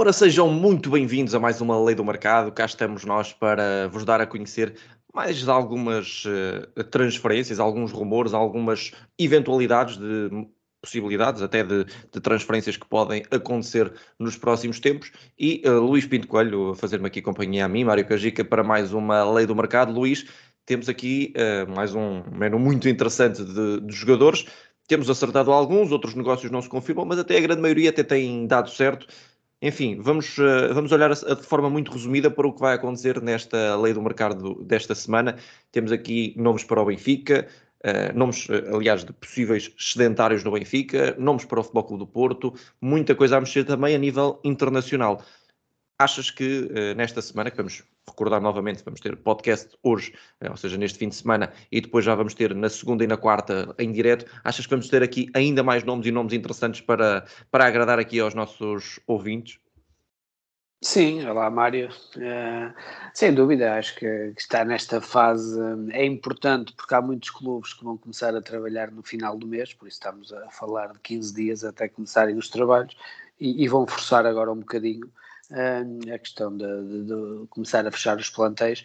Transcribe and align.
Ora, 0.00 0.14
sejam 0.14 0.50
muito 0.50 0.88
bem-vindos 0.88 1.34
a 1.34 1.38
mais 1.38 1.60
uma 1.60 1.78
Lei 1.78 1.94
do 1.94 2.02
Mercado. 2.02 2.50
Cá 2.52 2.64
estamos 2.64 3.04
nós 3.04 3.34
para 3.34 3.86
vos 3.88 4.02
dar 4.02 4.18
a 4.18 4.26
conhecer 4.26 4.74
mais 5.12 5.46
algumas 5.46 6.24
uh, 6.24 6.84
transferências, 6.84 7.60
alguns 7.60 7.92
rumores, 7.92 8.32
algumas 8.32 8.92
eventualidades 9.18 9.98
de 9.98 10.30
possibilidades 10.80 11.42
até 11.42 11.62
de, 11.62 11.84
de, 11.84 12.18
transferências 12.18 12.78
que 12.78 12.88
podem 12.88 13.24
acontecer 13.30 13.92
nos 14.18 14.38
próximos 14.38 14.80
tempos. 14.80 15.12
E 15.38 15.62
uh, 15.66 15.72
Luís 15.72 16.06
Pinto 16.06 16.26
Coelho 16.26 16.70
a 16.70 16.74
fazer-me 16.74 17.06
aqui 17.06 17.20
companhia 17.20 17.66
a 17.66 17.68
mim, 17.68 17.84
Mário 17.84 18.06
Cajica, 18.06 18.42
para 18.42 18.64
mais 18.64 18.94
uma 18.94 19.22
Lei 19.30 19.44
do 19.44 19.54
Mercado. 19.54 19.92
Luís, 19.92 20.24
temos 20.64 20.88
aqui 20.88 21.34
uh, 21.36 21.70
mais 21.76 21.94
um 21.94 22.22
menu 22.32 22.58
muito 22.58 22.88
interessante 22.88 23.44
de, 23.44 23.80
de 23.82 23.94
jogadores. 23.94 24.46
Temos 24.88 25.10
acertado 25.10 25.52
alguns, 25.52 25.92
outros 25.92 26.14
negócios 26.14 26.50
não 26.50 26.62
se 26.62 26.70
confirmam, 26.70 27.04
mas 27.04 27.18
até 27.18 27.36
a 27.36 27.40
grande 27.40 27.60
maioria 27.60 27.90
até 27.90 28.02
tem 28.02 28.46
dado 28.46 28.70
certo. 28.70 29.06
Enfim, 29.62 30.00
vamos, 30.00 30.38
uh, 30.38 30.72
vamos 30.72 30.90
olhar 30.90 31.12
de 31.12 31.42
forma 31.42 31.68
muito 31.68 31.92
resumida 31.92 32.30
para 32.30 32.46
o 32.46 32.52
que 32.52 32.60
vai 32.60 32.74
acontecer 32.74 33.20
nesta 33.20 33.76
lei 33.76 33.92
do 33.92 34.00
mercado 34.00 34.54
desta 34.64 34.94
semana. 34.94 35.36
Temos 35.70 35.92
aqui 35.92 36.32
nomes 36.36 36.64
para 36.64 36.80
o 36.80 36.86
Benfica, 36.86 37.46
uh, 37.84 38.18
nomes, 38.18 38.48
uh, 38.48 38.76
aliás, 38.76 39.04
de 39.04 39.12
possíveis 39.12 39.70
sedentários 39.78 40.42
no 40.44 40.52
Benfica, 40.52 41.14
nomes 41.18 41.44
para 41.44 41.60
o 41.60 41.62
Futebol 41.62 41.84
Clube 41.84 42.04
do 42.04 42.06
Porto, 42.06 42.54
muita 42.80 43.14
coisa 43.14 43.36
a 43.36 43.40
mexer 43.40 43.64
também 43.64 43.94
a 43.94 43.98
nível 43.98 44.40
internacional. 44.44 45.22
Achas 45.98 46.30
que 46.30 46.94
nesta 46.96 47.20
semana, 47.20 47.50
que 47.50 47.58
vamos 47.58 47.82
recordar 48.08 48.40
novamente, 48.40 48.82
vamos 48.84 49.00
ter 49.00 49.16
podcast 49.16 49.76
hoje, 49.82 50.12
ou 50.48 50.56
seja, 50.56 50.76
neste 50.76 50.98
fim 50.98 51.08
de 51.08 51.14
semana, 51.14 51.52
e 51.70 51.80
depois 51.80 52.04
já 52.04 52.14
vamos 52.14 52.34
ter 52.34 52.54
na 52.54 52.68
segunda 52.68 53.04
e 53.04 53.06
na 53.06 53.16
quarta 53.16 53.74
em 53.78 53.92
direto. 53.92 54.26
Achas 54.44 54.66
que 54.66 54.70
vamos 54.70 54.88
ter 54.88 55.02
aqui 55.02 55.30
ainda 55.34 55.62
mais 55.62 55.84
nomes 55.84 56.06
e 56.06 56.10
nomes 56.10 56.32
interessantes 56.32 56.80
para, 56.80 57.24
para 57.50 57.66
agradar 57.66 57.98
aqui 57.98 58.20
aos 58.20 58.34
nossos 58.34 59.00
ouvintes? 59.06 59.58
Sim, 60.82 61.26
olá 61.26 61.50
Mário. 61.50 61.90
Uh, 62.16 62.72
sem 63.12 63.34
dúvida, 63.34 63.74
acho 63.74 63.94
que, 63.96 64.32
que, 64.34 64.40
estar 64.40 64.64
nesta 64.64 64.98
fase 64.98 65.60
é 65.90 66.06
importante 66.06 66.72
porque 66.72 66.94
há 66.94 67.02
muitos 67.02 67.28
clubes 67.28 67.74
que 67.74 67.84
vão 67.84 67.98
começar 67.98 68.34
a 68.34 68.40
trabalhar 68.40 68.90
no 68.90 69.02
final 69.02 69.36
do 69.36 69.46
mês, 69.46 69.74
por 69.74 69.86
isso 69.86 69.98
estamos 69.98 70.32
a 70.32 70.48
falar 70.48 70.92
de 70.94 70.98
15 71.00 71.34
dias 71.34 71.64
até 71.64 71.86
começarem 71.86 72.34
os 72.34 72.48
trabalhos 72.48 72.96
e, 73.38 73.62
e 73.62 73.68
vão 73.68 73.86
forçar 73.86 74.24
agora 74.24 74.50
um 74.50 74.60
bocadinho 74.60 75.12
a 75.50 76.18
questão 76.18 76.56
de, 76.56 76.64
de, 76.64 77.04
de, 77.04 77.46
começar 77.48 77.86
a 77.86 77.90
fechar 77.90 78.16
os 78.18 78.28
plantéis. 78.30 78.84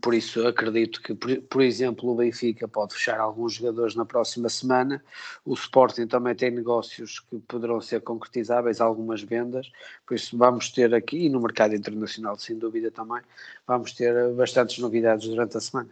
Por 0.00 0.14
isso, 0.14 0.46
acredito 0.46 1.00
que, 1.02 1.14
por, 1.14 1.40
por, 1.42 1.62
exemplo, 1.62 2.10
o 2.10 2.14
Benfica 2.14 2.66
pode 2.66 2.94
fechar 2.94 3.20
alguns 3.20 3.54
jogadores 3.54 3.94
na 3.94 4.04
próxima 4.04 4.48
semana. 4.48 5.02
O 5.44 5.54
Sporting 5.54 6.06
também 6.06 6.34
tem 6.34 6.50
negócios 6.50 7.20
que 7.20 7.38
poderão 7.40 7.80
ser 7.80 8.00
concretizáveis, 8.00 8.80
algumas 8.80 9.22
vendas. 9.22 9.70
Por 10.06 10.14
isso, 10.14 10.36
vamos 10.36 10.70
ter 10.70 10.94
aqui, 10.94 11.26
e 11.26 11.28
no 11.28 11.40
mercado 11.40 11.74
internacional, 11.74 12.36
sem 12.38 12.58
dúvida 12.58 12.90
também, 12.90 13.22
vamos 13.66 13.92
ter 13.92 14.32
bastantes 14.34 14.78
novidades 14.78 15.28
durante 15.28 15.56
a 15.56 15.60
semana. 15.60 15.90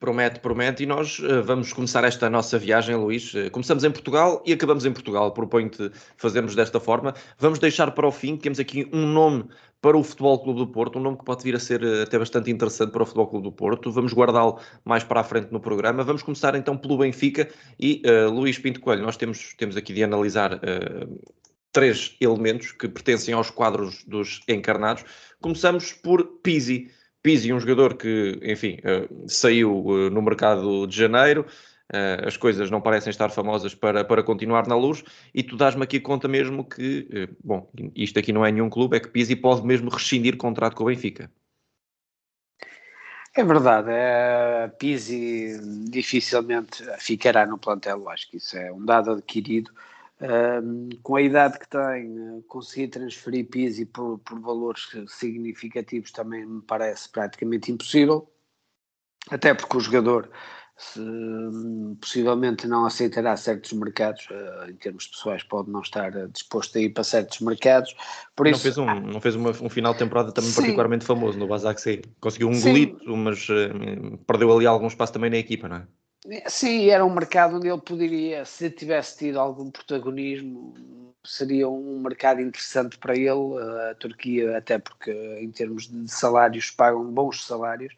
Promete, 0.00 0.40
promete. 0.40 0.82
E 0.82 0.86
nós 0.86 1.18
uh, 1.18 1.42
vamos 1.44 1.74
começar 1.74 2.02
esta 2.04 2.30
nossa 2.30 2.58
viagem, 2.58 2.96
Luís. 2.96 3.34
Uh, 3.34 3.50
começamos 3.50 3.84
em 3.84 3.90
Portugal 3.90 4.42
e 4.46 4.52
acabamos 4.54 4.86
em 4.86 4.92
Portugal. 4.94 5.30
Proponho-te 5.30 5.90
fazermos 6.16 6.54
desta 6.54 6.80
forma. 6.80 7.12
Vamos 7.38 7.58
deixar 7.58 7.90
para 7.90 8.08
o 8.08 8.10
fim, 8.10 8.34
temos 8.38 8.58
aqui 8.58 8.88
um 8.94 9.06
nome 9.06 9.44
para 9.78 9.98
o 9.98 10.02
Futebol 10.02 10.42
Clube 10.42 10.60
do 10.60 10.66
Porto, 10.66 10.98
um 10.98 11.02
nome 11.02 11.18
que 11.18 11.24
pode 11.24 11.44
vir 11.44 11.54
a 11.54 11.58
ser 11.58 11.84
uh, 11.84 12.02
até 12.04 12.18
bastante 12.18 12.50
interessante 12.50 12.92
para 12.92 13.02
o 13.02 13.04
Futebol 13.04 13.26
Clube 13.26 13.44
do 13.44 13.52
Porto. 13.52 13.92
Vamos 13.92 14.14
guardá-lo 14.14 14.58
mais 14.86 15.04
para 15.04 15.20
a 15.20 15.24
frente 15.24 15.52
no 15.52 15.60
programa. 15.60 16.02
Vamos 16.02 16.22
começar 16.22 16.54
então 16.54 16.78
pelo 16.78 16.96
Benfica 16.96 17.46
e 17.78 18.02
Luís 18.32 18.58
Pinto 18.58 18.80
Coelho. 18.80 19.02
Nós 19.02 19.18
temos, 19.18 19.52
temos 19.58 19.76
aqui 19.76 19.92
de 19.92 20.02
analisar 20.02 20.58
três 21.72 22.16
elementos 22.20 22.72
que 22.72 22.88
pertencem 22.88 23.34
aos 23.34 23.50
quadros 23.50 24.02
dos 24.04 24.40
encarnados. 24.48 25.04
Começamos 25.42 25.92
por 25.92 26.24
Pizzi. 26.42 26.90
Pizzi, 27.22 27.52
um 27.52 27.60
jogador 27.60 27.96
que, 27.96 28.38
enfim, 28.42 28.78
uh, 28.78 29.28
saiu 29.28 29.84
uh, 29.84 30.10
no 30.10 30.22
mercado 30.22 30.86
de 30.86 30.96
janeiro, 30.96 31.44
uh, 31.92 32.26
as 32.26 32.36
coisas 32.36 32.70
não 32.70 32.80
parecem 32.80 33.10
estar 33.10 33.28
famosas 33.28 33.74
para, 33.74 34.02
para 34.04 34.22
continuar 34.22 34.66
na 34.66 34.74
luz, 34.74 35.04
e 35.34 35.42
tu 35.42 35.56
dás-me 35.56 35.82
aqui 35.82 36.00
conta 36.00 36.26
mesmo 36.26 36.64
que, 36.64 37.28
bom, 37.44 37.70
isto 37.94 38.18
aqui 38.18 38.32
não 38.32 38.44
é 38.44 38.50
nenhum 38.50 38.70
clube, 38.70 38.96
é 38.96 39.00
que 39.00 39.08
Pizzi 39.08 39.36
pode 39.36 39.66
mesmo 39.66 39.90
rescindir 39.90 40.36
contrato 40.36 40.74
com 40.74 40.84
o 40.84 40.86
Benfica. 40.86 41.30
É 43.36 43.44
verdade, 43.44 43.90
é, 43.92 44.68
Pizzi 44.78 45.60
dificilmente 45.88 46.82
ficará 46.98 47.46
no 47.46 47.58
plantel, 47.58 48.08
acho 48.08 48.28
que 48.30 48.38
isso 48.38 48.56
é 48.56 48.72
um 48.72 48.84
dado 48.84 49.12
adquirido 49.12 49.70
com 51.02 51.16
a 51.16 51.22
idade 51.22 51.58
que 51.58 51.68
tem, 51.68 52.42
conseguir 52.46 52.88
transferir 52.88 53.48
Pizzi 53.48 53.86
por, 53.86 54.18
por 54.18 54.38
valores 54.40 54.88
significativos 55.08 56.10
também 56.10 56.44
me 56.44 56.62
parece 56.62 57.08
praticamente 57.08 57.72
impossível, 57.72 58.30
até 59.30 59.54
porque 59.54 59.76
o 59.76 59.80
jogador 59.80 60.30
se, 60.76 61.00
possivelmente 62.00 62.66
não 62.66 62.86
aceitará 62.86 63.36
certos 63.36 63.72
mercados, 63.72 64.26
uh, 64.30 64.70
em 64.70 64.74
termos 64.74 65.06
pessoais 65.06 65.42
pode 65.42 65.70
não 65.70 65.80
estar 65.80 66.10
disposto 66.28 66.76
a 66.76 66.80
ir 66.80 66.90
para 66.90 67.04
certos 67.04 67.40
mercados. 67.40 67.94
Por 68.34 68.46
não 68.46 68.52
isso, 68.52 68.62
fez, 68.62 68.78
um, 68.78 68.86
não 68.86 69.20
fez 69.20 69.34
uma, 69.34 69.50
um 69.50 69.68
final 69.68 69.92
de 69.92 69.98
temporada 70.00 70.32
também 70.32 70.50
sim. 70.50 70.56
particularmente 70.56 71.04
famoso 71.04 71.38
no 71.38 71.46
Basak 71.46 72.02
Conseguiu 72.18 72.48
um 72.48 72.54
sim. 72.54 72.68
golito, 72.68 73.16
mas 73.16 73.46
perdeu 74.26 74.54
ali 74.54 74.66
algum 74.66 74.86
espaço 74.86 75.12
também 75.12 75.30
na 75.30 75.36
equipa, 75.36 75.68
não 75.68 75.76
é? 75.76 75.86
Sim, 76.48 76.90
era 76.90 77.04
um 77.04 77.14
mercado 77.14 77.56
onde 77.56 77.68
ele 77.68 77.80
poderia, 77.80 78.44
se 78.44 78.70
tivesse 78.70 79.16
tido 79.18 79.40
algum 79.40 79.70
protagonismo, 79.70 81.14
seria 81.24 81.68
um 81.68 82.00
mercado 82.00 82.40
interessante 82.42 82.98
para 82.98 83.14
ele. 83.16 83.30
A 83.90 83.94
Turquia, 83.94 84.58
até 84.58 84.78
porque 84.78 85.10
em 85.40 85.50
termos 85.50 85.88
de 85.88 86.08
salários, 86.10 86.70
pagam 86.70 87.04
bons 87.12 87.44
salários, 87.44 87.94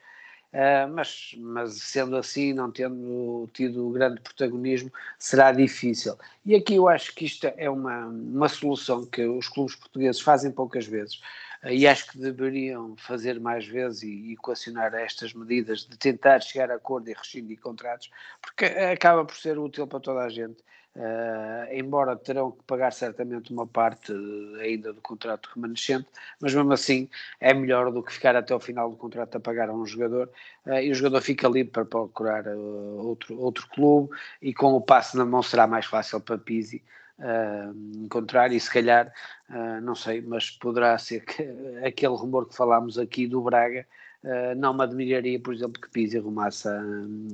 Uh, 0.52 0.86
mas, 0.92 1.34
mas 1.38 1.72
sendo 1.80 2.14
assim, 2.14 2.52
não 2.52 2.70
tendo 2.70 3.48
tido 3.54 3.88
grande 3.88 4.20
protagonismo, 4.20 4.92
será 5.18 5.50
difícil. 5.50 6.14
E 6.44 6.54
aqui 6.54 6.74
eu 6.74 6.88
acho 6.88 7.14
que 7.14 7.24
isto 7.24 7.46
é 7.56 7.70
uma, 7.70 8.04
uma 8.06 8.48
solução 8.50 9.06
que 9.06 9.24
os 9.24 9.48
clubes 9.48 9.74
portugueses 9.74 10.20
fazem 10.20 10.52
poucas 10.52 10.84
vezes 10.86 11.22
e 11.70 11.86
acho 11.86 12.10
que 12.10 12.18
deveriam 12.18 12.96
fazer 12.96 13.38
mais 13.38 13.66
vezes 13.66 14.02
e 14.02 14.32
equacionar 14.32 14.94
estas 14.94 15.32
medidas 15.32 15.86
de 15.86 15.96
tentar 15.96 16.40
chegar 16.40 16.70
a 16.70 16.74
acordo 16.74 17.08
e 17.08 17.12
rescindir 17.12 17.60
contratos, 17.60 18.10
porque 18.40 18.64
acaba 18.64 19.24
por 19.24 19.36
ser 19.36 19.58
útil 19.58 19.86
para 19.86 20.00
toda 20.00 20.20
a 20.22 20.28
gente. 20.28 20.62
Uh, 20.94 21.72
embora 21.72 22.14
terão 22.14 22.50
que 22.50 22.62
pagar 22.64 22.92
certamente 22.92 23.50
uma 23.50 23.66
parte 23.66 24.12
ainda 24.60 24.92
do 24.92 25.00
contrato 25.00 25.48
remanescente, 25.54 26.06
mas 26.38 26.54
mesmo 26.54 26.70
assim 26.70 27.08
é 27.40 27.54
melhor 27.54 27.90
do 27.90 28.02
que 28.02 28.12
ficar 28.12 28.36
até 28.36 28.54
o 28.54 28.60
final 28.60 28.90
do 28.90 28.96
contrato 28.98 29.36
a 29.36 29.40
pagar 29.40 29.70
a 29.70 29.72
um 29.72 29.86
jogador 29.86 30.28
uh, 30.66 30.74
e 30.74 30.90
o 30.90 30.94
jogador 30.94 31.22
fica 31.22 31.48
livre 31.48 31.72
para 31.72 31.86
procurar 31.86 32.46
uh, 32.46 33.06
outro, 33.06 33.40
outro 33.40 33.66
clube 33.68 34.14
e 34.42 34.52
com 34.52 34.74
o 34.74 34.82
passe 34.82 35.16
na 35.16 35.24
mão 35.24 35.42
será 35.42 35.66
mais 35.66 35.86
fácil 35.86 36.20
para 36.20 36.36
Pizzi 36.36 36.84
uh, 37.18 38.02
encontrar 38.04 38.52
e 38.52 38.60
se 38.60 38.70
calhar, 38.70 39.12
uh, 39.50 39.80
não 39.80 39.94
sei, 39.94 40.20
mas 40.20 40.50
poderá 40.50 40.96
ser 40.98 41.24
que 41.24 41.42
aquele 41.84 42.14
rumor 42.14 42.48
que 42.48 42.56
falámos 42.56 42.98
aqui 42.98 43.26
do 43.26 43.40
Braga, 43.42 43.86
uh, 44.24 44.54
não 44.56 44.74
me 44.74 44.82
admiraria, 44.82 45.40
por 45.40 45.54
exemplo, 45.54 45.80
que 45.80 45.90
Pizzi 45.90 46.18
arrumasse 46.18 46.68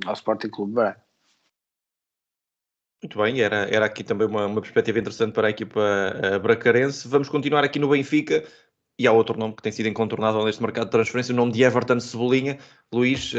ao 0.05 0.13
Sporting 0.13 0.49
Clube 0.49 0.73
Braga. 0.73 1.01
Muito 3.01 3.17
bem, 3.17 3.39
era, 3.39 3.73
era 3.73 3.85
aqui 3.85 4.03
também 4.03 4.27
uma, 4.27 4.45
uma 4.45 4.61
perspectiva 4.61 4.99
interessante 4.99 5.33
para 5.33 5.47
a 5.47 5.51
equipa 5.51 5.81
bracarense. 6.41 7.07
Vamos 7.07 7.29
continuar 7.29 7.63
aqui 7.63 7.79
no 7.79 7.87
Benfica, 7.87 8.43
e 8.97 9.07
há 9.07 9.11
outro 9.13 9.39
nome 9.39 9.55
que 9.55 9.63
tem 9.63 9.71
sido 9.71 9.87
incontornável 9.87 10.43
neste 10.43 10.61
mercado 10.61 10.87
de 10.87 10.91
transferência, 10.91 11.31
o 11.31 11.35
nome 11.37 11.53
de 11.53 11.63
Everton 11.63 11.97
Cebolinha. 12.01 12.57
Luís, 12.93 13.33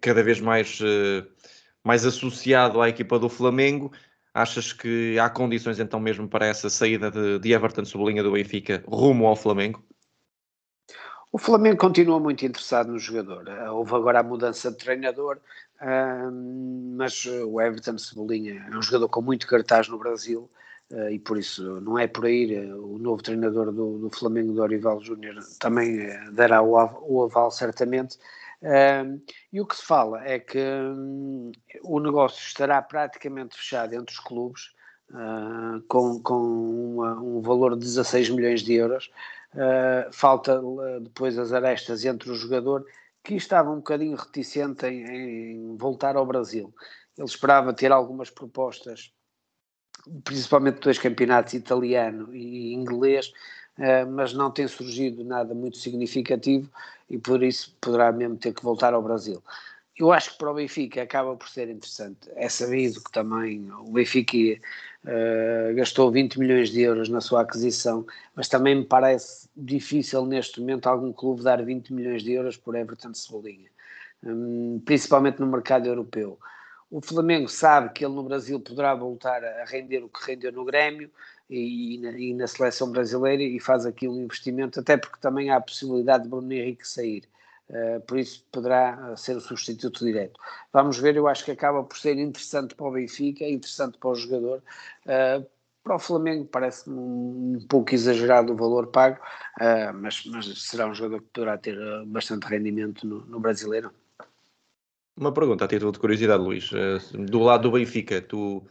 cada 0.00 0.24
vez 0.24 0.40
mais, 0.40 0.80
mais 1.84 2.04
associado 2.04 2.82
à 2.82 2.88
equipa 2.88 3.16
do 3.16 3.28
Flamengo. 3.28 3.92
Achas 4.34 4.72
que 4.72 5.16
há 5.16 5.30
condições 5.30 5.78
então 5.78 6.00
mesmo 6.00 6.28
para 6.28 6.46
essa 6.46 6.68
saída 6.68 7.08
de, 7.08 7.38
de 7.38 7.52
Everton 7.52 7.84
sublinha 7.84 8.20
do 8.20 8.32
Benfica 8.32 8.82
rumo 8.84 9.28
ao 9.28 9.36
Flamengo? 9.36 9.80
O 11.30 11.38
Flamengo 11.38 11.78
continua 11.78 12.18
muito 12.18 12.44
interessado 12.44 12.90
no 12.90 12.98
jogador. 12.98 13.48
Houve 13.70 13.94
agora 13.94 14.20
a 14.20 14.22
mudança 14.24 14.72
de 14.72 14.76
treinador, 14.76 15.38
mas 16.96 17.26
o 17.26 17.60
Everton 17.60 17.96
Cebolinha 17.98 18.66
é 18.72 18.76
um 18.76 18.82
jogador 18.82 19.08
com 19.08 19.22
muito 19.22 19.46
cartaz 19.46 19.88
no 19.88 19.98
Brasil 19.98 20.50
uh, 20.90 21.10
e 21.10 21.18
por 21.18 21.38
isso 21.38 21.80
não 21.80 21.98
é 21.98 22.06
por 22.06 22.26
aí. 22.26 22.56
o 22.72 22.98
novo 22.98 23.22
treinador 23.22 23.72
do, 23.72 23.98
do 23.98 24.10
Flamengo, 24.10 24.52
Dorival 24.52 25.00
Júnior, 25.00 25.36
também 25.58 26.08
dará 26.32 26.62
o, 26.62 26.74
o 27.02 27.24
aval 27.24 27.50
certamente 27.50 28.18
e 29.52 29.60
o 29.60 29.66
que 29.66 29.76
se 29.76 29.84
fala 29.84 30.24
é 30.24 30.38
que 30.38 30.58
um, 30.58 31.52
o 31.82 32.00
negócio 32.00 32.38
estará 32.38 32.80
praticamente 32.80 33.56
fechado 33.56 33.94
entre 33.94 34.14
os 34.14 34.18
clubes, 34.18 34.72
uh, 35.10 35.82
com, 35.86 36.20
com 36.22 36.94
uma, 36.94 37.20
um 37.20 37.40
valor 37.42 37.76
de 37.76 37.84
16 37.84 38.30
milhões 38.30 38.62
de 38.62 38.74
euros. 38.74 39.10
Uh, 39.52 40.10
falta 40.12 40.60
uh, 40.60 41.00
depois 41.00 41.38
as 41.38 41.52
arestas 41.52 42.04
entre 42.06 42.30
o 42.30 42.34
jogador, 42.34 42.86
que 43.22 43.34
estava 43.34 43.70
um 43.70 43.76
bocadinho 43.76 44.16
reticente 44.16 44.86
em, 44.86 45.04
em 45.04 45.76
voltar 45.76 46.16
ao 46.16 46.24
Brasil. 46.24 46.74
Ele 47.18 47.26
esperava 47.26 47.72
ter 47.74 47.92
algumas 47.92 48.30
propostas, 48.30 49.12
principalmente 50.24 50.80
dois 50.80 50.98
campeonatos 50.98 51.52
italiano 51.52 52.34
e 52.34 52.72
inglês, 52.74 53.32
mas 54.12 54.32
não 54.32 54.50
tem 54.50 54.68
surgido 54.68 55.24
nada 55.24 55.54
muito 55.54 55.78
significativo 55.78 56.70
e 57.08 57.18
por 57.18 57.42
isso 57.42 57.76
poderá 57.80 58.10
mesmo 58.12 58.36
ter 58.36 58.52
que 58.52 58.62
voltar 58.62 58.94
ao 58.94 59.02
Brasil. 59.02 59.42
Eu 59.96 60.12
acho 60.12 60.32
que 60.32 60.38
para 60.38 60.50
o 60.50 60.54
Benfica 60.54 61.02
acaba 61.02 61.36
por 61.36 61.48
ser 61.48 61.68
interessante. 61.68 62.28
É 62.34 62.48
sabido 62.48 63.00
que 63.00 63.12
também 63.12 63.70
o 63.70 63.92
Benfica 63.92 64.60
uh, 65.04 65.74
gastou 65.76 66.10
20 66.10 66.38
milhões 66.40 66.70
de 66.70 66.80
euros 66.80 67.08
na 67.08 67.20
sua 67.20 67.42
aquisição, 67.42 68.04
mas 68.34 68.48
também 68.48 68.74
me 68.74 68.84
parece 68.84 69.48
difícil 69.56 70.26
neste 70.26 70.58
momento 70.60 70.88
algum 70.88 71.12
clube 71.12 71.44
dar 71.44 71.62
20 71.62 71.92
milhões 71.92 72.24
de 72.24 72.32
euros 72.32 72.56
por 72.56 72.74
Everton 72.74 73.14
Cebolinha, 73.14 73.70
um, 74.24 74.82
principalmente 74.84 75.38
no 75.38 75.46
mercado 75.46 75.86
europeu. 75.86 76.40
O 76.90 77.00
Flamengo 77.00 77.48
sabe 77.48 77.92
que 77.92 78.04
ele 78.04 78.14
no 78.14 78.24
Brasil 78.24 78.58
poderá 78.58 78.96
voltar 78.96 79.44
a 79.44 79.64
render 79.64 80.02
o 80.02 80.08
que 80.08 80.26
rendeu 80.26 80.50
no 80.50 80.64
Grêmio 80.64 81.08
e, 81.48 81.96
e, 82.30 82.34
na, 82.34 82.46
seleção 82.46 82.90
brasileira 82.90 83.42
e 83.42 83.60
faz 83.60 83.84
aqui 83.86 84.08
um 84.08 84.22
investimento, 84.22 84.80
até 84.80 84.96
porque 84.96 85.18
também 85.20 85.50
há 85.50 85.56
a 85.56 85.60
possibilidade 85.60 86.24
de 86.24 86.30
Bruno 86.30 86.52
Henrique 86.52 86.86
sair. 86.86 87.24
Uh, 87.68 87.98
por 88.02 88.18
isso 88.18 88.44
poderá 88.52 89.12
eh, 89.12 89.16
ser 89.16 89.34
o 89.38 89.40
substituto 89.40 90.04
direto. 90.04 90.38
Vamos 90.70 90.98
ver, 90.98 91.16
eu 91.16 91.26
acho 91.26 91.42
que 91.42 91.50
acaba 91.50 91.82
por 91.82 91.96
ser 91.96 92.18
interessante 92.18 92.74
para 92.74 92.86
o 92.86 92.90
Benfica, 92.90 93.48
interessante 93.48 93.96
para 93.96 94.10
o 94.10 94.14
jogador. 94.14 94.62
Uh, 95.06 95.46
para 95.82 95.96
o 95.96 95.98
Flamengo 95.98 96.44
parece-me 96.44 96.94
um, 96.94 97.56
um, 97.56 97.66
pouco 97.66 97.94
exagerado 97.94 98.52
o 98.52 98.56
valor 98.56 98.88
pago, 98.88 99.18
uh, 99.62 99.94
mas, 99.94 100.26
mas, 100.26 100.62
será 100.62 100.86
um 100.86 100.94
jogador 100.94 101.22
que 101.22 101.28
poderá 101.32 101.56
ter 101.56 101.78
bastante 102.06 102.44
rendimento 102.44 103.06
no, 103.06 103.24
no 103.24 103.40
brasileiro. 103.40 103.90
Uma 105.16 105.32
pergunta 105.32 105.64
a 105.64 105.68
título 105.68 105.92
de 105.92 105.98
curiosidade, 105.98 106.42
Luís. 106.42 106.70
do 107.14 107.38
lado 107.38 107.62
do 107.62 107.72
Benfica, 107.72 108.20
tu 108.20 108.62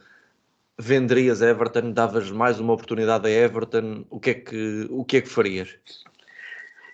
venderias 0.78 1.40
Everton, 1.42 1.92
davas 1.92 2.30
mais 2.30 2.58
uma 2.58 2.72
oportunidade 2.72 3.26
a 3.26 3.30
Everton, 3.30 4.04
o 4.10 4.18
que 4.18 4.30
é 4.30 4.34
que, 4.34 4.86
o 4.90 5.04
que, 5.04 5.18
é 5.18 5.20
que 5.20 5.28
farias? 5.28 5.76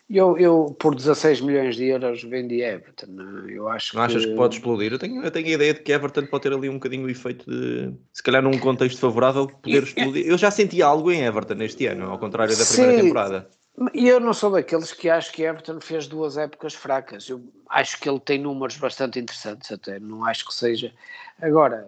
Eu, 0.08 0.36
eu, 0.36 0.76
por 0.78 0.94
16 0.96 1.40
milhões 1.40 1.76
de 1.76 1.84
euros, 1.84 2.24
vendi 2.24 2.62
Everton. 2.62 3.06
Eu 3.48 3.68
acho 3.68 3.96
não 3.96 4.04
que... 4.04 4.12
achas 4.12 4.26
que 4.26 4.34
pode 4.34 4.56
explodir? 4.56 4.92
Eu 4.92 4.98
tenho, 4.98 5.22
eu 5.22 5.30
tenho 5.30 5.46
a 5.46 5.50
ideia 5.50 5.72
de 5.72 5.80
que 5.80 5.92
Everton 5.92 6.26
pode 6.26 6.42
ter 6.42 6.52
ali 6.52 6.68
um 6.68 6.74
bocadinho 6.74 7.06
o 7.06 7.10
efeito 7.10 7.48
de, 7.48 7.94
se 8.12 8.20
calhar 8.20 8.42
num 8.42 8.58
contexto 8.58 8.98
favorável, 8.98 9.46
poder 9.46 9.84
explodir. 9.84 10.26
Eu 10.26 10.36
já 10.36 10.50
senti 10.50 10.82
algo 10.82 11.12
em 11.12 11.22
Everton 11.22 11.62
este 11.62 11.86
ano, 11.86 12.10
ao 12.10 12.18
contrário 12.18 12.56
da 12.56 12.66
primeira 12.66 12.96
Sim. 12.96 13.02
temporada. 13.04 13.48
E 13.94 14.08
eu 14.08 14.18
não 14.18 14.34
sou 14.34 14.50
daqueles 14.50 14.92
que 14.92 15.08
acho 15.08 15.32
que 15.32 15.42
Everton 15.42 15.80
fez 15.80 16.08
duas 16.08 16.36
épocas 16.36 16.74
fracas. 16.74 17.28
Eu 17.28 17.40
acho 17.68 17.98
que 18.00 18.08
ele 18.08 18.20
tem 18.20 18.38
números 18.38 18.76
bastante 18.76 19.18
interessantes 19.20 19.70
até. 19.70 20.00
Não 20.00 20.24
acho 20.24 20.44
que 20.46 20.52
seja. 20.52 20.92
Agora, 21.40 21.86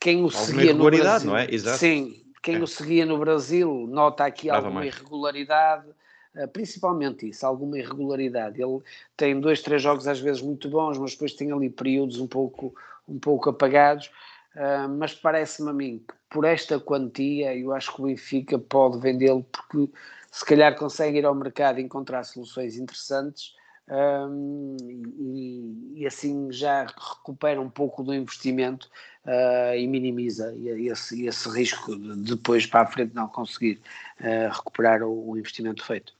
quem 0.00 0.22
o 0.22 0.24
Alguma 0.24 0.44
seguia 0.44 0.74
no 0.74 0.90
Brasil... 0.90 1.30
não 1.30 1.36
é? 1.36 1.46
Exato. 1.50 1.78
Sim, 1.78 2.22
quem 2.42 2.56
é. 2.56 2.60
o 2.60 2.66
seguia 2.66 3.06
no 3.06 3.18
Brasil 3.18 3.86
nota 3.88 4.24
aqui 4.24 4.48
Brava 4.48 4.66
alguma 4.66 4.80
mais. 4.80 4.94
irregularidade 4.94 5.86
eh, 6.34 6.46
principalmente 6.48 7.28
isso, 7.28 7.46
alguma 7.46 7.78
irregularidade. 7.78 8.60
Ele 8.60 8.80
tem 9.16 9.38
dois, 9.40 9.62
três 9.62 9.80
jogos 9.80 10.08
às 10.08 10.18
vezes 10.20 10.42
muito 10.42 10.68
bons, 10.68 10.98
mas 10.98 11.12
depois 11.12 11.32
tem 11.34 11.52
ali 11.52 11.70
períodos 11.70 12.18
um 12.18 12.26
pouco, 12.26 12.74
um 13.08 13.18
pouco 13.18 13.50
apagados. 13.50 14.10
Uh, 14.56 14.88
mas 14.88 15.12
parece-me 15.12 15.70
a 15.70 15.72
mim 15.72 16.04
que 16.06 16.14
por 16.30 16.44
esta 16.44 16.78
quantia 16.78 17.56
eu 17.56 17.72
acho 17.72 17.92
que 17.92 18.00
o 18.00 18.04
Benfica 18.04 18.56
pode 18.56 19.00
vendê-lo 19.00 19.44
porque 19.50 19.92
se 20.30 20.44
calhar 20.44 20.76
consegue 20.76 21.18
ir 21.18 21.26
ao 21.26 21.34
mercado 21.34 21.80
e 21.80 21.82
encontrar 21.82 22.22
soluções 22.22 22.76
interessantes 22.76 23.52
um, 23.88 24.76
e, 24.80 26.00
e, 26.00 26.06
assim 26.06 26.50
já 26.50 26.86
recupera 26.86 27.60
um 27.60 27.68
pouco 27.68 28.02
do 28.02 28.14
investimento 28.14 28.88
uh, 29.26 29.74
e 29.76 29.86
minimiza 29.86 30.54
esse, 30.56 31.26
esse 31.26 31.48
risco 31.50 31.94
de 31.94 32.34
depois 32.34 32.64
para 32.66 32.82
a 32.82 32.86
frente 32.86 33.14
não 33.14 33.28
conseguir 33.28 33.80
uh, 34.20 34.50
recuperar 34.50 35.02
o, 35.02 35.30
o, 35.30 35.38
investimento 35.38 35.84
feito. 35.84 36.14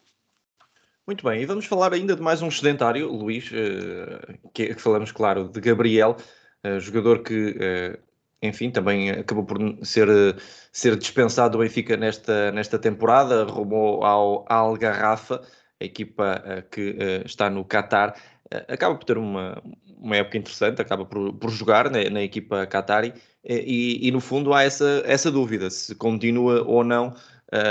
Muito 1.06 1.24
bem, 1.24 1.40
e 1.40 1.46
vamos 1.46 1.64
falar 1.64 1.92
ainda 1.94 2.14
de 2.14 2.20
mais 2.20 2.42
um 2.42 2.50
sedentário, 2.50 3.10
Luís, 3.10 3.50
uh, 3.50 4.50
que, 4.52 4.74
que, 4.74 4.80
falamos, 4.80 5.10
claro, 5.10 5.48
de 5.48 5.60
Gabriel, 5.60 6.16
jogador 6.80 7.22
que 7.22 7.98
enfim, 8.40 8.70
também 8.70 9.10
acabou 9.10 9.44
por 9.44 9.58
ser, 9.82 10.08
ser 10.72 10.96
dispensado 10.96 11.56
do 11.56 11.62
Benfica 11.62 11.96
nesta, 11.96 12.50
nesta 12.52 12.78
temporada, 12.78 13.44
rumou 13.44 14.04
ao 14.04 14.44
Algarrafa, 14.48 15.42
a 15.84 15.86
equipa 15.86 16.42
uh, 16.44 16.70
que 16.70 16.90
uh, 16.90 17.26
está 17.26 17.48
no 17.48 17.64
Qatar, 17.64 18.16
uh, 18.52 18.72
acaba 18.72 18.94
por 18.96 19.04
ter 19.04 19.18
uma, 19.18 19.62
uma 19.98 20.16
época 20.16 20.38
interessante, 20.38 20.80
acaba 20.80 21.04
por, 21.04 21.32
por 21.34 21.50
jogar 21.50 21.90
na, 21.90 22.10
na 22.10 22.22
equipa 22.22 22.66
Qatari 22.66 23.12
e, 23.44 24.08
e, 24.08 24.10
no 24.10 24.20
fundo 24.20 24.54
há 24.54 24.62
essa, 24.62 25.02
essa 25.04 25.30
dúvida 25.30 25.68
se 25.70 25.94
continua 25.94 26.62
ou 26.62 26.82
não 26.82 27.14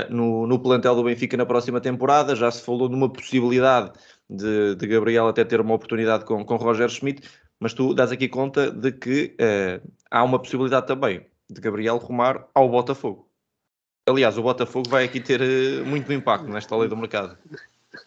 no, 0.08 0.46
no 0.46 0.60
plantel 0.60 0.96
do 0.96 1.04
Benfica 1.04 1.36
na 1.36 1.48
próxima 1.48 1.82
temporada. 1.82 2.36
Já 2.36 2.50
se 2.52 2.64
falou 2.64 2.88
de 2.88 2.96
uma 2.96 3.12
possibilidade 3.12 3.92
de, 4.30 4.76
de 4.76 4.88
Gabriel 4.88 5.28
até 5.28 5.44
ter 5.44 5.60
uma 5.60 5.74
oportunidade 5.74 6.26
com, 6.26 6.46
com 6.46 6.56
Roger 6.58 6.88
Schmidt, 6.90 7.28
mas 7.60 7.74
tu 7.74 7.94
dás 7.94 8.12
aqui 8.12 8.30
conta 8.30 8.70
de 8.72 8.92
que 8.92 9.36
há 10.12 10.24
uma 10.24 10.38
possibilidade 10.38 10.86
também 10.86 11.26
de 11.50 11.60
Gabriel 11.60 11.98
rumar 11.98 12.48
ao 12.54 12.70
Botafogo. 12.70 13.28
Aliás, 14.08 14.38
o 14.38 14.44
Botafogo 14.44 14.90
vai 14.90 15.06
aqui 15.06 15.20
ter 15.20 15.42
muito 15.86 16.14
impacto 16.14 16.48
nesta 16.48 16.78
lei 16.78 16.88
do 16.88 16.96
mercado. 16.96 17.38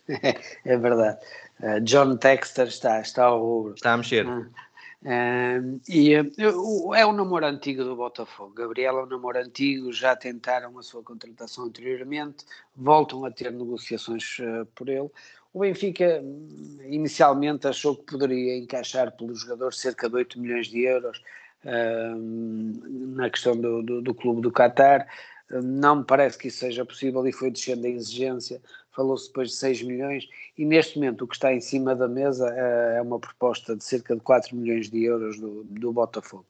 é 0.64 0.76
verdade. 0.76 1.18
Uh, 1.60 1.80
John 1.80 2.16
Texter 2.16 2.66
está, 2.66 3.00
está 3.00 3.24
ao 3.24 3.40
rubro. 3.40 3.74
Está 3.74 3.94
a 3.94 3.96
mexer. 3.96 4.26
Uh, 4.26 4.40
uh, 4.40 5.80
e 5.88 6.14
é 6.14 7.06
o 7.06 7.12
namoro 7.12 7.46
antigo 7.46 7.84
do 7.84 7.96
Botafogo. 7.96 8.54
Gabriel 8.54 8.98
é 8.98 9.02
um 9.04 9.06
namoro 9.06 9.38
antigo, 9.38 9.92
já 9.92 10.14
tentaram 10.14 10.78
a 10.78 10.82
sua 10.82 11.02
contratação 11.02 11.64
anteriormente, 11.64 12.44
voltam 12.74 13.24
a 13.24 13.30
ter 13.30 13.52
negociações 13.52 14.38
por 14.74 14.88
ele. 14.88 15.10
O 15.52 15.60
Benfica 15.60 16.20
hum, 16.22 16.78
inicialmente 16.84 17.66
achou 17.66 17.96
que 17.96 18.12
poderia 18.12 18.58
encaixar 18.58 19.10
pelo 19.16 19.34
jogador 19.34 19.72
cerca 19.72 20.08
de 20.08 20.16
8 20.16 20.38
milhões 20.40 20.66
de 20.66 20.82
euros 20.82 21.22
na 21.64 23.28
questão 23.28 23.56
do, 23.56 23.82
do, 23.82 24.00
do 24.00 24.14
clube 24.14 24.40
do 24.40 24.52
Qatar. 24.52 25.08
Não 25.50 25.96
me 25.96 26.04
parece 26.04 26.38
que 26.38 26.48
isso 26.48 26.58
seja 26.58 26.84
possível 26.84 27.26
e 27.26 27.32
foi 27.32 27.50
descendo 27.50 27.86
a 27.86 27.90
exigência 27.90 28.60
falou-se 28.96 29.28
depois 29.28 29.50
de 29.50 29.56
6 29.56 29.82
milhões, 29.82 30.28
e 30.56 30.64
neste 30.64 30.98
momento 30.98 31.22
o 31.22 31.28
que 31.28 31.36
está 31.36 31.52
em 31.52 31.60
cima 31.60 31.94
da 31.94 32.08
mesa 32.08 32.48
é, 32.56 32.96
é 32.96 33.02
uma 33.02 33.20
proposta 33.20 33.76
de 33.76 33.84
cerca 33.84 34.14
de 34.14 34.22
4 34.22 34.56
milhões 34.56 34.90
de 34.90 35.04
euros 35.04 35.38
do, 35.38 35.62
do 35.64 35.92
Botafogo. 35.92 36.46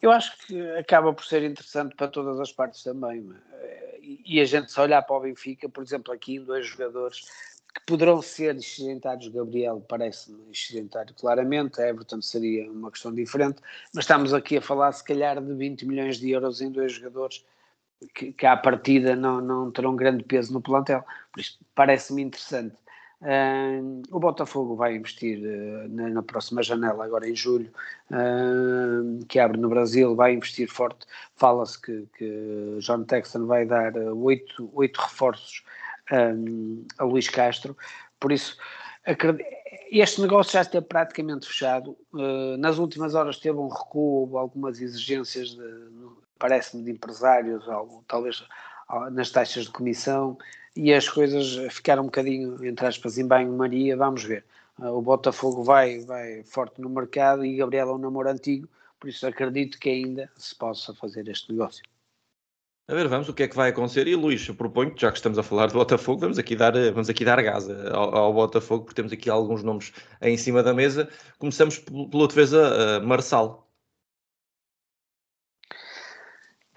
Eu 0.00 0.12
acho 0.12 0.36
que 0.46 0.60
acaba 0.72 1.12
por 1.12 1.24
ser 1.24 1.42
interessante 1.42 1.96
para 1.96 2.06
todas 2.06 2.38
as 2.38 2.52
partes 2.52 2.82
também. 2.82 3.28
É? 3.52 3.98
E 4.02 4.40
a 4.40 4.44
gente 4.44 4.70
se 4.70 4.80
olhar 4.80 5.02
para 5.02 5.16
o 5.16 5.20
Benfica, 5.20 5.68
por 5.68 5.82
exemplo, 5.82 6.12
aqui 6.12 6.36
em 6.36 6.44
dois 6.44 6.66
jogadores 6.66 7.22
que 7.74 7.84
poderão 7.86 8.22
ser 8.22 8.56
excelentados, 8.56 9.28
Gabriel 9.28 9.84
parece-me 9.86 10.50
excelentário 10.50 11.14
claramente, 11.14 11.80
a 11.80 11.88
Everton 11.88 12.22
seria 12.22 12.70
uma 12.70 12.90
questão 12.90 13.12
diferente, 13.12 13.60
mas 13.92 14.04
estamos 14.04 14.32
aqui 14.32 14.56
a 14.56 14.62
falar 14.62 14.92
se 14.92 15.04
calhar 15.04 15.42
de 15.42 15.52
20 15.52 15.84
milhões 15.84 16.18
de 16.18 16.30
euros 16.30 16.62
em 16.62 16.70
dois 16.70 16.92
jogadores 16.92 17.44
que, 18.14 18.32
que 18.32 18.46
à 18.46 18.56
partida 18.56 19.16
não, 19.16 19.40
não 19.40 19.70
terão 19.70 19.96
grande 19.96 20.24
peso 20.24 20.52
no 20.52 20.60
plantel. 20.60 21.04
Por 21.32 21.40
isso, 21.40 21.58
parece-me 21.74 22.22
interessante. 22.22 22.76
Uh, 23.20 24.02
o 24.10 24.20
Botafogo 24.20 24.76
vai 24.76 24.94
investir 24.94 25.38
uh, 25.38 25.88
na, 25.88 26.08
na, 26.10 26.22
próxima 26.22 26.62
janela, 26.62 27.02
agora 27.02 27.26
em 27.28 27.34
julho, 27.34 27.72
uh, 28.10 29.24
que 29.26 29.38
abre 29.38 29.58
no 29.58 29.70
Brasil, 29.70 30.14
vai 30.14 30.34
investir 30.34 30.68
forte. 30.68 31.06
Fala-se 31.34 31.80
que, 31.80 32.06
que 32.18 32.78
John 32.80 33.04
Texan 33.04 33.46
vai 33.46 33.64
dar 33.64 33.96
oito, 33.96 34.70
oito 34.74 35.00
reforços 35.00 35.64
a 36.98 37.04
Luís 37.04 37.28
Castro, 37.28 37.76
por 38.20 38.30
isso 38.30 38.56
este 39.90 40.20
negócio 40.20 40.52
já 40.52 40.62
está 40.62 40.82
praticamente 40.82 41.46
fechado. 41.46 41.96
nas 42.58 42.78
últimas 42.78 43.14
horas 43.14 43.38
teve 43.38 43.58
um 43.58 43.68
recuo, 43.68 44.36
algumas 44.38 44.80
exigências 44.80 45.56
parece-me, 46.38 46.82
de 46.82 46.90
empresários, 46.90 47.66
ou, 47.66 48.04
talvez 48.06 48.44
nas 49.12 49.30
taxas 49.30 49.64
de 49.64 49.70
comissão, 49.70 50.36
e 50.74 50.92
as 50.92 51.08
coisas 51.08 51.56
ficaram 51.72 52.02
um 52.02 52.06
bocadinho, 52.06 52.64
entre 52.64 52.86
aspas, 52.86 53.18
em 53.18 53.26
banho-maria. 53.26 53.96
Vamos 53.96 54.22
ver. 54.24 54.44
Ah, 54.78 54.90
o 54.92 55.00
Botafogo 55.00 55.62
vai, 55.62 56.00
vai 56.00 56.42
forte 56.44 56.80
no 56.80 56.90
mercado 56.90 57.44
e 57.44 57.56
Gabriel 57.56 57.88
é 57.90 57.92
um 57.94 57.98
namoro 57.98 58.28
antigo, 58.28 58.68
por 59.00 59.08
isso 59.08 59.26
acredito 59.26 59.78
que 59.78 59.88
ainda 59.88 60.30
se 60.36 60.54
possa 60.54 60.94
fazer 60.94 61.26
este 61.28 61.50
negócio. 61.50 61.82
A 62.88 62.94
ver, 62.94 63.08
vamos, 63.08 63.28
o 63.28 63.34
que 63.34 63.42
é 63.42 63.48
que 63.48 63.56
vai 63.56 63.70
acontecer? 63.70 64.06
E 64.06 64.14
Luís, 64.14 64.48
proponho 64.50 64.94
já 64.96 65.10
que 65.10 65.18
estamos 65.18 65.36
a 65.38 65.42
falar 65.42 65.66
do 65.66 65.72
Botafogo, 65.72 66.20
vamos 66.20 66.38
aqui 66.38 66.54
dar, 66.54 66.72
vamos 66.92 67.10
aqui 67.10 67.24
dar 67.24 67.42
gás 67.42 67.68
ao, 67.68 68.14
ao 68.14 68.32
Botafogo, 68.32 68.84
porque 68.84 68.94
temos 68.94 69.12
aqui 69.12 69.28
alguns 69.28 69.64
nomes 69.64 69.92
em 70.22 70.36
cima 70.36 70.62
da 70.62 70.72
mesa. 70.72 71.08
Começamos 71.36 71.80
pela 71.80 72.28
defesa 72.28 73.00
uh, 73.00 73.06
Marçal. 73.06 73.68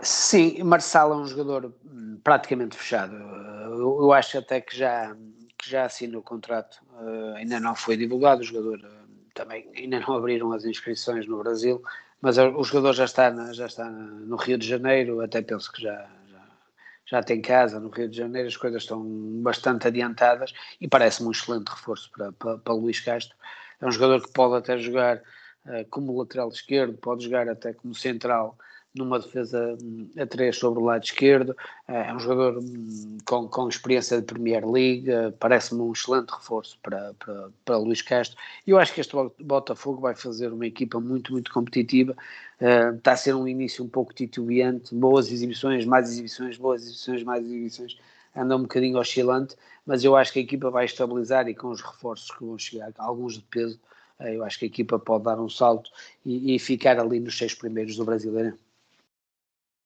Sim, 0.02 0.64
Marçal 0.64 1.14
é 1.14 1.16
um 1.16 1.28
jogador 1.28 1.76
hum, 1.86 2.20
praticamente 2.24 2.76
fechado. 2.76 3.16
Eu, 3.16 4.02
eu 4.02 4.12
acho 4.12 4.40
até 4.40 4.62
que 4.62 4.76
já, 4.76 5.16
que 5.60 5.70
já 5.70 5.86
assinou 5.86 6.22
o 6.22 6.24
contrato, 6.24 6.82
uh, 6.94 7.36
ainda 7.36 7.60
não 7.60 7.76
foi 7.76 7.96
divulgado. 7.96 8.42
O 8.42 8.46
jogador 8.46 8.80
uh, 8.80 9.32
também 9.36 9.72
ainda 9.76 10.00
não 10.00 10.16
abriram 10.18 10.52
as 10.54 10.66
inscrições 10.66 11.28
no 11.28 11.38
Brasil, 11.38 11.84
mas 12.22 12.38
o 12.38 12.64
jogador 12.64 12.94
já 12.94 13.06
está, 13.06 13.32
na, 13.32 13.54
já 13.54 13.66
está 13.66 13.90
no 13.90 14.36
Rio 14.36 14.58
de 14.58 14.68
Janeiro. 14.68 15.22
Até 15.22 15.42
penso 15.42 15.72
que 15.72 15.82
já, 15.82 16.10
já, 16.30 16.42
já 17.06 17.24
tem 17.24 17.42
casa 17.42 17.80
no 17.80 17.90
Rio 17.90 18.10
de 18.10 18.18
Janeiro, 18.18 18.48
as 18.48 18.58
coisas 18.58 18.84
estão 18.84 19.02
bastante 19.42 19.88
adiantadas 19.88 20.54
e 20.82 20.88
parece-me 20.88 21.30
um 21.30 21.32
excelente 21.32 21.70
reforço 21.70 22.12
para, 22.12 22.32
para, 22.34 22.58
para 22.58 22.74
Luís 22.74 23.00
Castro. 23.00 23.36
É 23.80 23.86
um 23.86 23.92
jogador 23.92 24.22
que 24.22 24.34
pode 24.34 24.56
até 24.56 24.78
jogar 24.78 25.18
uh, 25.18 25.86
como 25.90 26.18
lateral 26.18 26.50
esquerdo, 26.50 26.98
pode 26.98 27.24
jogar 27.24 27.48
até 27.48 27.74
como 27.74 27.96
central 27.96 28.58
numa 28.96 29.20
defesa 29.20 29.78
hum, 29.82 30.10
a 30.18 30.26
três 30.26 30.58
sobre 30.58 30.80
o 30.82 30.86
lado 30.86 31.04
esquerdo. 31.04 31.56
Eh, 31.88 32.10
é 32.10 32.14
um 32.14 32.20
jogador 32.20 32.60
hum, 32.60 33.18
com, 33.26 33.48
com 33.48 33.70
experiência 33.70 34.20
de 34.20 34.26
Premier 34.26 34.68
League, 34.68 35.10
eh, 35.10 35.32
parece-me 35.40 35.82
um 35.82 35.92
excelente 35.92 36.30
reforço 36.32 36.78
para, 36.82 37.14
para, 37.14 37.50
para 37.64 37.78
Luís 37.78 38.02
Castro. 38.02 38.38
E 38.66 38.72
eu 38.72 38.78
acho 38.80 38.94
que 38.94 39.02
este 39.02 39.16
Botafogo 39.40 40.02
vai 40.02 40.16
fazer 40.16 40.52
uma 40.52 40.66
equipa 40.66 41.00
muito, 41.00 41.32
muito 41.32 41.52
competitiva. 41.52 42.16
Uh, 42.60 42.96
está 42.98 43.14
a 43.14 43.18
ser 43.18 43.34
um 43.36 43.48
início 43.48 43.84
um 43.84 43.88
pouco 43.88 44.14
titubeante, 44.14 44.94
boas 44.94 45.32
exibições, 45.32 45.86
mais 45.86 46.10
exibições, 46.10 46.58
boas 46.58 46.82
exibições, 46.82 47.24
mais 47.24 47.46
exibições. 47.46 47.98
Anda 48.36 48.58
um 48.58 48.64
bocadinho 48.64 48.98
oscilante, 48.98 49.56
mas 49.86 50.04
eu 50.04 50.16
acho 50.16 50.34
que 50.34 50.40
a 50.40 50.42
equipa 50.42 50.70
vai 50.70 50.86
estabilizar 50.86 51.48
e 51.48 51.56
com 51.56 51.70
os 51.70 51.82
reforços 51.82 52.32
que 52.32 52.44
vão 52.44 52.58
chegar, 52.58 52.92
alguns 52.98 53.36
de 53.36 53.42
peso, 53.44 53.80
eu 54.20 54.44
acho 54.44 54.60
que 54.60 54.66
a 54.66 54.68
equipa 54.68 55.00
pode 55.00 55.24
dar 55.24 55.40
um 55.40 55.50
salto 55.50 55.90
e, 56.26 56.56
e 56.56 56.60
ficar 56.60 57.00
ali 57.00 57.20
nos 57.20 57.38
seis 57.38 57.54
primeiros 57.54 57.96
do 57.96 58.04
Brasileiro. 58.04 58.58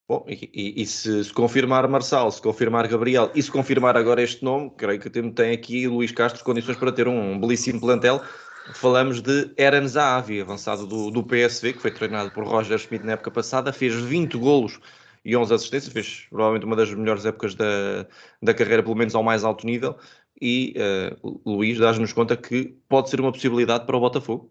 Bom, 0.06 0.22
e, 0.28 0.50
e, 0.52 0.82
e 0.82 0.86
se, 0.86 1.24
se, 1.24 1.32
confirmar 1.32 1.88
Marçal, 1.88 2.30
se 2.30 2.40
confirmar 2.40 2.86
Gabriel 2.86 3.30
e 3.34 3.42
se 3.42 3.50
confirmar 3.50 3.96
agora 3.96 4.20
este 4.20 4.44
nome, 4.44 4.70
creio 4.76 5.00
que 5.00 5.08
tem, 5.08 5.30
tem 5.30 5.52
aqui 5.52 5.88
Luís 5.88 6.12
Castro 6.12 6.44
condições 6.44 6.76
para 6.76 6.92
ter 6.92 7.08
um, 7.08 7.32
um 7.32 7.40
belíssimo 7.40 7.80
plantel. 7.80 8.20
Falamos 8.74 9.22
de 9.22 9.50
Eren 9.56 9.88
Zahavi, 9.88 10.42
avançado 10.42 10.86
do, 10.86 11.10
do 11.10 11.22
PSV, 11.22 11.72
que 11.72 11.80
foi 11.80 11.90
treinado 11.90 12.30
por 12.32 12.44
Roger 12.44 12.78
Schmidt 12.78 13.04
na 13.04 13.12
época 13.12 13.30
passada, 13.30 13.72
fez 13.72 13.94
20 13.94 14.36
golos 14.36 14.78
e 15.24 15.34
11 15.34 15.54
assistências, 15.54 15.92
fez 15.92 16.26
provavelmente 16.28 16.66
uma 16.66 16.76
das 16.76 16.92
melhores 16.92 17.24
épocas 17.24 17.54
da, 17.54 18.06
da 18.42 18.52
carreira, 18.52 18.82
pelo 18.82 18.96
menos 18.96 19.14
ao 19.14 19.22
mais 19.22 19.42
alto 19.42 19.64
nível. 19.64 19.96
E 20.38 20.74
uh, 21.22 21.40
Luís, 21.46 21.78
dás-nos 21.78 22.12
conta 22.12 22.36
que 22.36 22.76
pode 22.90 23.08
ser 23.08 23.20
uma 23.20 23.32
possibilidade 23.32 23.86
para 23.86 23.96
o 23.96 24.00
Botafogo. 24.00 24.50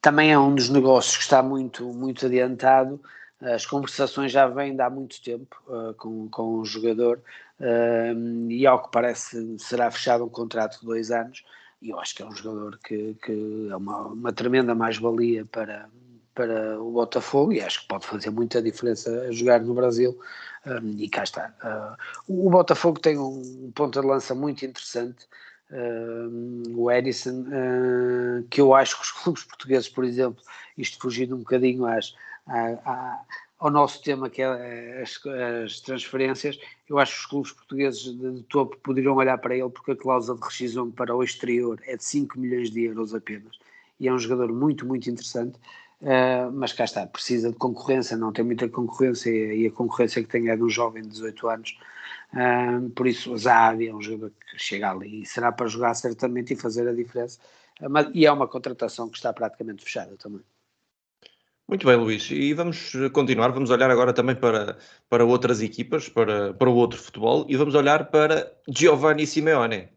Também 0.00 0.32
é 0.32 0.38
um 0.38 0.52
dos 0.52 0.68
negócios 0.68 1.16
que 1.16 1.22
está 1.22 1.42
muito, 1.42 1.92
muito 1.92 2.26
adiantado 2.26 3.00
as 3.40 3.66
conversações 3.66 4.32
já 4.32 4.46
vêm 4.46 4.74
de 4.74 4.82
há 4.82 4.88
muito 4.88 5.20
tempo 5.22 5.56
uh, 5.66 5.92
com, 5.94 6.28
com 6.28 6.58
o 6.58 6.64
jogador 6.64 7.20
uh, 7.60 8.50
e, 8.50 8.66
ao 8.66 8.82
que 8.82 8.90
parece, 8.90 9.58
será 9.58 9.90
fechado 9.90 10.24
um 10.24 10.28
contrato 10.28 10.80
de 10.80 10.86
dois 10.86 11.10
anos. 11.10 11.44
E 11.82 11.90
eu 11.90 12.00
acho 12.00 12.14
que 12.14 12.22
é 12.22 12.26
um 12.26 12.34
jogador 12.34 12.78
que, 12.78 13.14
que 13.22 13.68
é 13.70 13.76
uma, 13.76 14.06
uma 14.06 14.32
tremenda 14.32 14.74
mais-valia 14.74 15.44
para, 15.44 15.88
para 16.34 16.80
o 16.80 16.92
Botafogo 16.92 17.52
e 17.52 17.60
acho 17.60 17.82
que 17.82 17.88
pode 17.88 18.06
fazer 18.06 18.30
muita 18.30 18.62
diferença 18.62 19.10
a 19.22 19.32
jogar 19.32 19.60
no 19.60 19.74
Brasil. 19.74 20.18
Um, 20.66 20.96
e 20.98 21.08
cá 21.08 21.22
está. 21.22 21.54
Uh, 22.28 22.46
o 22.46 22.50
Botafogo 22.50 22.98
tem 22.98 23.18
um, 23.18 23.70
ponto 23.74 24.00
de 24.00 24.06
lança 24.06 24.34
muito 24.34 24.64
interessante. 24.64 25.26
Uh, 25.70 26.76
o 26.76 26.90
Edison, 26.90 27.42
uh, 27.42 28.42
que 28.48 28.60
eu 28.60 28.74
acho 28.74 28.96
que 28.96 29.02
os 29.02 29.10
clubes 29.12 29.44
portugueses, 29.44 29.88
por 29.88 30.04
exemplo, 30.04 30.42
isto 30.76 30.98
fugindo 30.98 31.34
um 31.34 31.40
bocadinho 31.40 31.86
às, 31.86 32.14
ao 33.58 33.70
nosso 33.70 34.02
tema 34.02 34.28
que 34.28 34.42
é 34.42 35.02
as, 35.02 35.20
as, 35.64 35.80
transferências, 35.80 36.58
eu 36.88 36.98
acho 36.98 37.12
que 37.12 37.20
os 37.20 37.26
clubes 37.26 37.52
portugueses 37.52 38.02
de, 38.02 38.32
de, 38.32 38.42
topo 38.44 38.76
poderiam 38.78 39.16
olhar 39.16 39.38
para 39.38 39.56
ele 39.56 39.70
porque 39.70 39.92
a 39.92 39.96
cláusula 39.96 40.38
de 40.38 40.44
rescisão 40.44 40.90
para 40.90 41.14
o 41.14 41.22
exterior 41.22 41.80
é 41.86 41.96
de 41.96 42.04
5 42.04 42.38
milhões 42.38 42.70
de 42.70 42.84
euros 42.84 43.14
apenas 43.14 43.58
e 43.98 44.08
é 44.08 44.12
um 44.12 44.18
jogador 44.18 44.52
muito, 44.52 44.86
muito 44.86 45.08
interessante 45.10 45.58
uh, 46.02 46.52
mas 46.52 46.72
cá 46.72 46.84
está, 46.84 47.06
precisa 47.06 47.50
de 47.50 47.56
concorrência 47.56 48.16
não 48.16 48.32
tem 48.32 48.44
muita 48.44 48.68
concorrência 48.68 49.30
e 49.30 49.66
a 49.66 49.70
concorrência 49.70 50.22
que 50.22 50.28
tem 50.28 50.48
é 50.48 50.56
de 50.56 50.62
um 50.62 50.68
jovem 50.68 51.02
de 51.02 51.08
18 51.08 51.48
anos 51.48 51.78
uh, 52.34 52.90
por 52.90 53.06
isso 53.06 53.32
o 53.32 53.38
Zahavi 53.38 53.88
é 53.88 53.94
um 53.94 54.02
jogador 54.02 54.32
que 54.50 54.58
chega 54.58 54.90
ali 54.90 55.22
e 55.22 55.26
será 55.26 55.50
para 55.50 55.66
jogar 55.66 55.94
certamente 55.94 56.52
e 56.52 56.56
fazer 56.56 56.86
a 56.86 56.92
diferença 56.92 57.40
uh, 57.80 57.88
mas, 57.88 58.08
e 58.12 58.26
é 58.26 58.30
uma 58.30 58.46
contratação 58.46 59.08
que 59.08 59.16
está 59.16 59.32
praticamente 59.32 59.82
fechada 59.82 60.14
também 60.16 60.42
muito 61.68 61.86
bem, 61.86 61.96
Luís. 61.96 62.30
E 62.30 62.52
vamos 62.54 62.92
continuar. 63.12 63.50
Vamos 63.50 63.70
olhar 63.70 63.90
agora 63.90 64.12
também 64.12 64.36
para, 64.36 64.78
para 65.08 65.24
outras 65.24 65.60
equipas, 65.62 66.08
para, 66.08 66.54
para 66.54 66.70
o 66.70 66.74
outro 66.74 66.98
futebol, 66.98 67.46
e 67.48 67.56
vamos 67.56 67.74
olhar 67.74 68.10
para 68.10 68.52
Giovanni 68.68 69.26
Simeone, 69.26 69.88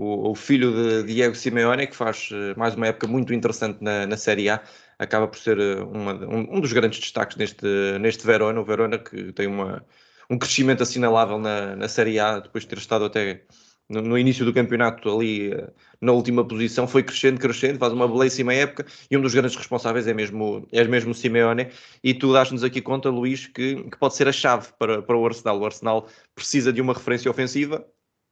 o, 0.00 0.30
o 0.30 0.34
filho 0.34 0.72
de 0.72 1.04
Diego 1.04 1.34
Simeone, 1.34 1.86
que 1.86 1.96
faz 1.96 2.30
eh, 2.32 2.54
mais 2.56 2.74
uma 2.74 2.86
época 2.88 3.06
muito 3.06 3.34
interessante 3.34 3.82
na, 3.82 4.06
na 4.06 4.16
Série 4.16 4.48
A. 4.50 4.62
Acaba 4.98 5.28
por 5.28 5.38
ser 5.38 5.58
eh, 5.58 5.82
uma, 5.82 6.14
um, 6.14 6.56
um, 6.56 6.60
dos 6.60 6.72
grandes 6.72 7.00
destaques 7.00 7.36
neste, 7.36 7.66
neste 8.00 8.26
Verona. 8.26 8.60
O 8.60 8.64
Verona 8.64 8.98
que 8.98 9.32
tem 9.32 9.46
uma, 9.46 9.84
um 10.30 10.38
crescimento 10.38 10.82
assinalável 10.82 11.38
na, 11.38 11.76
na 11.76 11.88
Série 11.88 12.18
A, 12.18 12.40
depois 12.40 12.64
de 12.64 12.70
ter 12.70 12.78
estado 12.78 13.04
até 13.04 13.44
no, 13.90 14.16
início 14.16 14.44
do 14.44 14.54
campeonato 14.54 15.10
ali 15.10 15.52
eh, 15.52 15.68
na 16.00 16.12
última 16.12 16.46
posição, 16.46 16.86
foi 16.86 17.02
crescendo, 17.02 17.40
crescendo, 17.40 17.78
faz 17.78 17.92
uma 17.92 18.06
belíssima 18.06 18.54
época 18.54 18.86
e 19.10 19.16
um 19.16 19.20
dos 19.20 19.34
grandes 19.34 19.56
responsáveis 19.56 20.06
é 20.06 20.14
mesmo, 20.14 20.66
é 20.70 20.84
mesmo 20.84 21.12
Simeone 21.12 21.70
e 22.02 22.14
tu 22.14 22.32
dás-nos 22.32 22.62
aqui 22.62 22.80
conta, 22.80 23.10
Luís, 23.10 23.48
que, 23.48 23.82
que 23.82 23.98
pode 23.98 24.14
ser 24.14 24.28
a 24.28 24.32
chave 24.32 24.68
para, 24.78 25.02
para 25.02 25.16
o 25.16 25.26
Arsenal. 25.26 25.58
O 25.58 25.64
Arsenal 25.66 26.06
precisa 26.36 26.72
de 26.72 26.80
uma 26.80 26.94
referência 26.94 27.28
ofensiva 27.28 27.84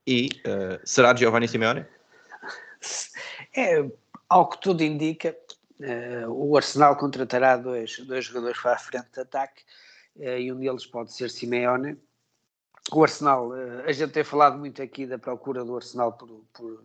e 0.07 0.29
uh, 0.47 0.81
será 0.85 1.15
Giovanni 1.15 1.49
Simeone? 1.49 1.85
É, 3.57 3.85
ao 4.29 4.49
que 4.49 4.61
tudo 4.61 4.83
indica, 4.83 5.37
uh, 5.81 6.31
o 6.31 6.57
Arsenal 6.57 6.97
contratará 6.97 7.57
dois, 7.57 7.99
dois 8.07 8.25
jogadores 8.25 8.61
para 8.61 8.75
a 8.75 8.79
frente 8.79 9.09
de 9.13 9.21
ataque 9.21 9.63
uh, 10.17 10.39
e 10.39 10.53
um 10.53 10.59
deles 10.61 10.87
pode 10.87 11.13
ser 11.13 11.29
Simeone 11.29 11.99
o 12.93 13.03
Arsenal, 13.03 13.55
eh, 13.55 13.85
a 13.87 13.93
gente 13.93 14.13
tem 14.13 14.25
falado 14.25 14.59
muito 14.59 14.83
aqui 14.83 15.07
da 15.07 15.19
procura 15.19 15.65
do 15.65 15.77
Arsenal 15.77 16.13
por, 16.13 16.29
por, 16.53 16.85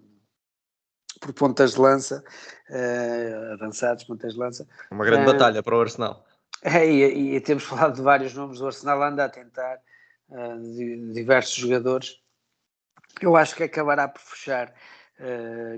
por 1.20 1.34
pontas 1.34 1.74
de 1.74 1.80
lança, 1.80 2.24
uh, 2.70 3.54
avançados, 3.54 4.04
pontas 4.04 4.34
de 4.34 4.40
lança. 4.40 4.68
Uma 4.92 5.06
grande 5.06 5.24
uh, 5.24 5.32
batalha 5.32 5.64
para 5.64 5.78
o 5.78 5.82
Arsenal. 5.82 6.26
É, 6.62 6.90
e, 6.90 7.36
e, 7.36 7.42
temos 7.42 7.64
falado 7.64 7.96
de 7.96 8.02
vários 8.02 8.34
nomes 8.34 8.60
do 8.60 8.66
Arsenal, 8.66 9.02
anda 9.02 9.26
a 9.26 9.30
tentar 9.30 9.80
uh, 10.30 10.60
de, 10.60 11.14
diversos 11.14 11.56
jogadores. 11.56 12.20
Eu 13.22 13.36
acho 13.36 13.56
que 13.56 13.64
acabará 13.64 14.08
por 14.08 14.22
fechar 14.22 14.74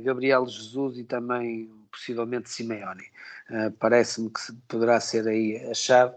Gabriel 0.01 0.48
Jesus 0.48 0.98
e 0.98 1.03
também 1.03 1.70
possivelmente 1.91 2.50
Simeone. 2.50 3.03
Parece-me 3.77 4.29
que 4.29 4.53
poderá 4.70 5.00
ser 5.01 5.27
aí 5.27 5.58
a 5.70 5.74
chave. 5.74 6.15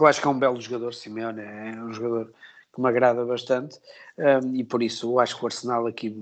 Eu 0.00 0.06
acho 0.06 0.20
que 0.20 0.26
é 0.26 0.30
um 0.30 0.38
belo 0.38 0.58
jogador, 0.58 0.94
Simeone, 0.94 1.42
é 1.42 1.76
um 1.76 1.92
jogador 1.92 2.32
que 2.72 2.80
me 2.80 2.88
agrada 2.88 3.24
bastante 3.24 3.78
um, 4.18 4.54
e 4.54 4.64
por 4.64 4.82
isso 4.82 5.18
acho 5.18 5.36
que 5.36 5.44
o 5.44 5.46
Arsenal 5.46 5.86
aqui 5.86 6.14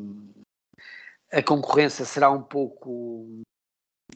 a 1.33 1.43
concorrência 1.43 2.05
será 2.05 2.31
um 2.31 2.43
pouco 2.43 3.27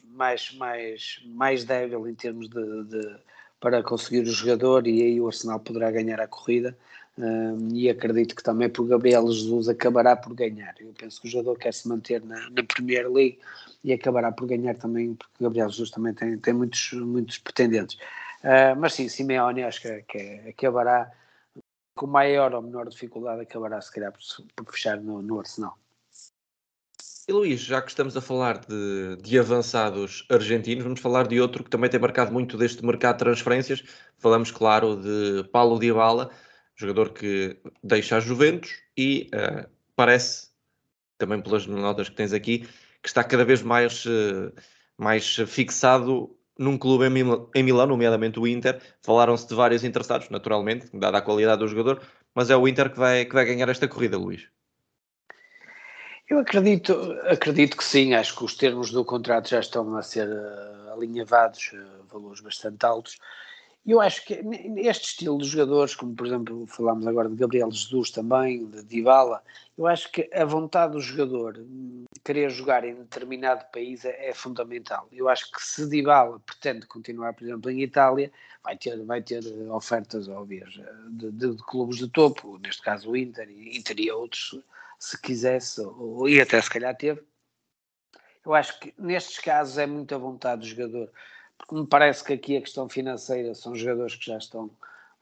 mais, 0.05 0.51
mais, 0.53 1.21
mais 1.25 1.63
débil 1.63 2.07
em 2.07 2.15
termos 2.15 2.49
de, 2.49 2.83
de 2.85 3.15
para 3.59 3.83
conseguir 3.83 4.21
o 4.21 4.31
jogador 4.31 4.87
e 4.87 5.01
aí 5.03 5.21
o 5.21 5.27
Arsenal 5.27 5.59
poderá 5.59 5.91
ganhar 5.91 6.19
a 6.19 6.27
corrida 6.27 6.75
um, 7.17 7.69
e 7.73 7.89
acredito 7.89 8.35
que 8.35 8.43
também 8.43 8.69
por 8.69 8.87
Gabriel 8.87 9.27
Jesus 9.27 9.69
acabará 9.69 10.15
por 10.15 10.33
ganhar. 10.33 10.73
Eu 10.79 10.93
penso 10.97 11.21
que 11.21 11.27
o 11.27 11.31
jogador 11.31 11.57
quer 11.57 11.73
se 11.73 11.87
manter 11.87 12.23
na, 12.23 12.49
na 12.49 12.63
Premier 12.63 13.07
League 13.11 13.39
e 13.83 13.93
acabará 13.93 14.31
por 14.31 14.47
ganhar 14.47 14.75
também, 14.75 15.13
porque 15.13 15.33
Gabriel 15.39 15.69
Jesus 15.69 15.91
também 15.91 16.13
tem, 16.13 16.37
tem 16.37 16.53
muitos, 16.53 16.93
muitos 16.93 17.37
pretendentes. 17.37 17.97
Uh, 18.43 18.75
mas 18.79 18.93
sim, 18.93 19.07
Simeone 19.07 19.63
acho 19.63 19.81
que, 19.81 20.01
que 20.03 20.49
acabará 20.49 21.11
com 21.95 22.07
maior 22.07 22.53
ou 22.53 22.61
menor 22.61 22.87
dificuldade 22.87 23.41
acabará 23.41 23.79
se 23.81 23.91
calhar 23.91 24.11
por, 24.11 24.21
por 24.55 24.73
fechar 24.73 24.99
no, 24.99 25.21
no, 25.21 25.39
Arsenal. 25.39 25.77
E 27.27 27.31
Luís, 27.31 27.61
já 27.61 27.81
que 27.81 27.89
estamos 27.89 28.17
a 28.17 28.21
falar 28.21 28.59
de, 28.59 29.17
de, 29.21 29.39
avançados 29.39 30.25
argentinos, 30.29 30.83
vamos 30.83 30.99
falar 30.99 31.27
de 31.27 31.39
outro 31.39 31.63
que 31.63 31.69
também 31.69 31.89
tem 31.89 31.99
marcado 31.99 32.31
muito 32.31 32.57
deste 32.57 32.83
mercado 32.83 33.17
de 33.17 33.23
transferências. 33.25 33.83
Falamos, 34.17 34.51
claro, 34.51 34.95
de 34.95 35.47
Paulo 35.49 35.79
Dybala, 35.79 36.31
jogador 36.75 37.13
que 37.13 37.57
deixa 37.83 38.17
a 38.17 38.19
Juventus 38.19 38.71
e 38.97 39.29
uh, 39.35 39.69
parece, 39.95 40.49
também 41.17 41.41
pelas 41.41 41.67
notas 41.67 42.09
que 42.09 42.15
tens 42.15 42.33
aqui, 42.33 42.67
que 43.01 43.07
está 43.07 43.23
cada 43.23 43.45
vez 43.45 43.61
mais, 43.61 44.05
uh, 44.05 44.51
mais 44.97 45.35
fixado 45.47 46.35
num 46.61 46.77
clube 46.77 47.05
em, 47.05 47.63
Milão, 47.63 47.87
nomeadamente 47.87 48.39
o 48.39 48.47
Inter. 48.47 48.79
Falaram-se 49.01 49.47
de 49.47 49.55
vários 49.55 49.83
interessados, 49.83 50.29
naturalmente, 50.29 50.87
dada 50.93 51.17
a 51.17 51.21
qualidade 51.21 51.59
do 51.59 51.67
jogador, 51.67 52.01
mas 52.35 52.49
é 52.49 52.55
o 52.55 52.67
Inter 52.67 52.91
que 52.91 52.99
vai, 52.99 53.25
que 53.25 53.33
vai 53.33 53.45
ganhar 53.45 53.67
esta 53.67 53.87
corrida, 53.87 54.17
Luís. 54.17 54.47
Eu 56.29 56.39
acredito, 56.39 56.93
acredito 57.27 57.75
que 57.75 57.83
sim, 57.83 58.13
acho 58.13 58.37
que 58.37 58.45
os 58.45 58.55
termos 58.55 58.91
do 58.91 59.03
contrato 59.03 59.49
já 59.49 59.59
estão 59.59 59.97
a 59.97 60.01
ser 60.01 60.29
uh, 60.29 60.93
alinhavados, 60.93 61.73
uh, 61.73 62.05
valores 62.07 62.39
bastante 62.39 62.85
altos. 62.85 63.17
Eu 63.83 63.99
acho 63.99 64.23
que 64.25 64.33
este 64.77 65.07
estilo 65.07 65.39
de 65.39 65.45
jogadores, 65.45 65.95
como 65.95 66.15
por 66.15 66.27
exemplo 66.27 66.67
falámos 66.67 67.07
agora 67.07 67.27
de 67.27 67.35
Gabriel 67.35 67.71
Jesus 67.71 68.11
também, 68.11 68.67
de 68.67 68.83
Dybala, 68.83 69.43
eu 69.75 69.87
acho 69.87 70.11
que 70.11 70.29
a 70.33 70.45
vontade 70.45 70.93
do 70.93 70.99
jogador 70.99 71.65
querer 72.23 72.51
jogar 72.51 72.83
em 72.83 72.93
determinado 72.93 73.65
país 73.71 74.05
é, 74.05 74.29
é, 74.29 74.33
fundamental. 74.33 75.07
Eu 75.11 75.27
acho 75.27 75.51
que 75.51 75.63
se 75.63 75.89
Dybala 75.89 76.39
pretende 76.45 76.85
continuar, 76.85 77.33
por 77.33 77.43
exemplo, 77.43 77.71
em 77.71 77.81
Itália, 77.81 78.31
vai 78.63 78.77
ter, 78.77 79.03
vai 79.03 79.21
ter 79.21 79.43
ofertas 79.71 80.27
óbvias 80.27 80.69
de, 81.09 81.31
de, 81.31 81.55
de 81.55 81.63
clubes 81.63 81.97
de 81.97 82.07
topo, 82.07 82.59
neste 82.59 82.83
caso 82.83 83.09
o 83.09 83.17
Inter, 83.17 83.49
e, 83.49 83.77
e 83.77 83.83
teria 83.83 84.15
outros 84.15 84.61
se 84.99 85.19
quisesse, 85.19 85.81
ou, 85.81 86.29
e 86.29 86.39
até 86.39 86.61
se 86.61 86.69
calhar 86.69 86.95
teve. 86.95 87.23
Eu 88.45 88.53
acho 88.53 88.79
que 88.79 88.93
nestes 88.97 89.39
casos 89.39 89.79
é 89.79 89.87
muita 89.87 90.17
vontade 90.17 90.61
do 90.61 90.67
jogador, 90.67 91.11
porque 91.61 91.75
me 91.75 91.85
parece 91.85 92.23
que 92.23 92.33
aqui 92.33 92.57
a 92.57 92.61
questão 92.61 92.89
financeira 92.89 93.53
são 93.53 93.75
jogadores 93.75 94.15
que 94.15 94.25
já 94.25 94.37
estão 94.37 94.65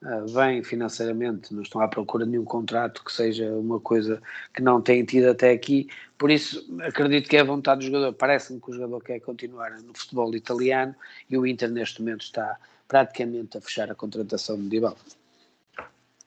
uh, 0.02 0.32
bem 0.34 0.62
financeiramente, 0.62 1.54
não 1.54 1.62
estão 1.62 1.80
à 1.80 1.88
procura 1.88 2.24
de 2.24 2.30
nenhum 2.30 2.44
contrato 2.44 3.04
que 3.04 3.12
seja 3.12 3.50
uma 3.52 3.78
coisa 3.78 4.20
que 4.54 4.62
não 4.62 4.80
têm 4.80 5.04
tido 5.04 5.28
até 5.28 5.50
aqui, 5.50 5.88
por 6.16 6.30
isso 6.30 6.66
acredito 6.82 7.28
que 7.28 7.36
é 7.36 7.40
a 7.40 7.44
vontade 7.44 7.80
do 7.80 7.86
jogador. 7.86 8.14
Parece-me 8.14 8.60
que 8.60 8.70
o 8.70 8.72
jogador 8.72 9.02
quer 9.02 9.20
continuar 9.20 9.70
no 9.82 9.92
futebol 9.94 10.34
italiano 10.34 10.94
e 11.28 11.36
o 11.36 11.46
Inter 11.46 11.70
neste 11.70 12.00
momento 12.00 12.22
está 12.22 12.58
praticamente 12.88 13.58
a 13.58 13.60
fechar 13.60 13.90
a 13.90 13.94
contratação 13.94 14.56
de 14.56 14.68
Dybala. 14.68 14.96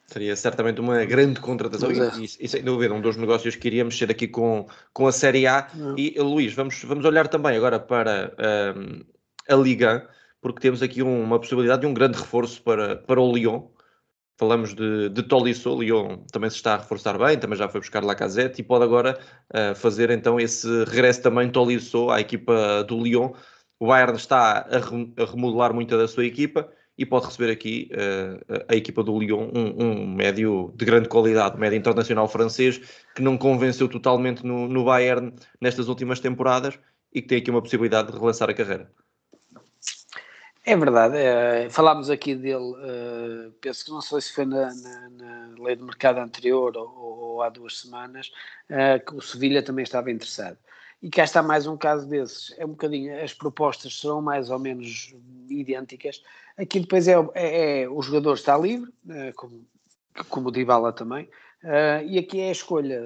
Seria 0.06 0.36
certamente 0.36 0.80
uma 0.80 1.04
grande 1.04 1.40
contratação 1.40 1.90
é. 1.90 2.18
e, 2.18 2.24
e, 2.24 2.48
sem 2.48 2.62
dúvida 2.62 2.94
um 2.94 3.00
dos 3.00 3.16
negócios 3.16 3.56
que 3.56 3.66
iríamos 3.66 3.96
ser 3.96 4.10
aqui 4.10 4.28
com, 4.28 4.66
com 4.92 5.06
a 5.06 5.12
Série 5.12 5.46
A. 5.46 5.68
Não. 5.74 5.98
E 5.98 6.14
Luís, 6.18 6.52
vamos, 6.52 6.82
vamos 6.84 7.04
olhar 7.04 7.26
também 7.26 7.56
agora 7.56 7.80
para 7.80 8.32
um, 8.76 9.02
a 9.48 9.54
Liga, 9.54 10.08
porque 10.40 10.60
temos 10.60 10.82
aqui 10.82 11.02
uma 11.02 11.38
possibilidade 11.38 11.82
de 11.82 11.86
um 11.86 11.94
grande 11.94 12.18
reforço 12.18 12.62
para, 12.62 12.96
para 12.96 13.20
o 13.20 13.32
Lyon. 13.32 13.62
Falamos 14.36 14.74
de, 14.74 15.08
de 15.10 15.22
Tolisso, 15.22 15.70
o 15.70 15.80
Lyon 15.80 16.18
também 16.32 16.50
se 16.50 16.56
está 16.56 16.74
a 16.74 16.78
reforçar 16.78 17.16
bem, 17.16 17.38
também 17.38 17.56
já 17.56 17.68
foi 17.68 17.80
buscar 17.80 18.02
Lacazette 18.02 18.60
e 18.60 18.64
pode 18.64 18.84
agora 18.84 19.18
uh, 19.54 19.74
fazer 19.76 20.10
então 20.10 20.40
esse 20.40 20.66
regresso 20.84 21.22
também 21.22 21.48
Tolisso 21.50 22.10
à 22.10 22.20
equipa 22.20 22.82
do 22.84 23.00
Lyon. 23.00 23.32
O 23.78 23.86
Bayern 23.86 24.16
está 24.16 24.66
a 24.68 25.24
remodelar 25.24 25.72
muito 25.72 25.96
da 25.96 26.08
sua 26.08 26.24
equipa 26.24 26.68
e 26.96 27.06
pode 27.06 27.26
receber 27.26 27.50
aqui 27.50 27.90
uh, 27.92 28.64
a 28.68 28.74
equipa 28.74 29.02
do 29.02 29.18
Lyon, 29.18 29.50
um, 29.54 29.84
um, 29.84 30.14
médio 30.14 30.72
de 30.76 30.84
grande 30.84 31.08
qualidade, 31.08 31.58
médio 31.58 31.78
internacional 31.78 32.28
francês, 32.28 32.80
que 33.14 33.22
não 33.22 33.36
convenceu 33.36 33.88
totalmente 33.88 34.44
no, 34.44 34.68
no 34.68 34.84
Bayern 34.84 35.32
nestas 35.60 35.88
últimas 35.88 36.20
temporadas 36.20 36.78
e 37.12 37.22
que 37.22 37.28
tem 37.28 37.38
aqui 37.38 37.50
uma 37.50 37.62
possibilidade 37.62 38.12
de 38.12 38.18
relançar 38.18 38.50
a 38.50 38.54
carreira. 38.54 38.90
É 40.66 40.74
verdade, 40.74 41.18
é, 41.18 41.68
falámos 41.68 42.08
aqui 42.08 42.34
dele, 42.34 42.56
uh, 42.56 43.52
penso 43.60 43.84
que 43.84 43.90
não 43.90 44.00
sei 44.00 44.18
se 44.22 44.32
foi 44.32 44.46
na, 44.46 44.74
na, 44.74 45.10
na 45.10 45.62
lei 45.62 45.76
de 45.76 45.82
mercado 45.82 46.20
anterior 46.20 46.74
ou, 46.74 46.88
ou 46.98 47.42
há 47.42 47.50
duas 47.50 47.80
semanas, 47.80 48.32
uh, 48.70 49.04
que 49.04 49.14
o 49.14 49.20
Sevilha 49.20 49.62
também 49.62 49.82
estava 49.82 50.10
interessado. 50.10 50.56
E 51.02 51.10
cá 51.10 51.24
está 51.24 51.42
mais 51.42 51.66
um 51.66 51.76
caso 51.76 52.08
desses. 52.08 52.54
É 52.56 52.64
um 52.64 52.70
bocadinho, 52.70 53.22
as 53.22 53.34
propostas 53.34 54.00
serão 54.00 54.22
mais 54.22 54.48
ou 54.48 54.58
menos 54.58 55.14
idênticas. 55.50 56.22
Aqui 56.56 56.80
depois 56.80 57.06
é, 57.08 57.14
é, 57.34 57.82
é 57.82 57.88
o 57.88 58.00
jogador 58.00 58.32
está 58.32 58.56
livre, 58.56 58.90
é, 59.10 59.32
como, 59.32 59.66
como 60.30 60.48
o 60.48 60.50
Dybala 60.50 60.94
também, 60.94 61.28
e 62.06 62.18
aqui 62.18 62.40
é 62.40 62.48
a 62.48 62.52
escolha 62.52 63.02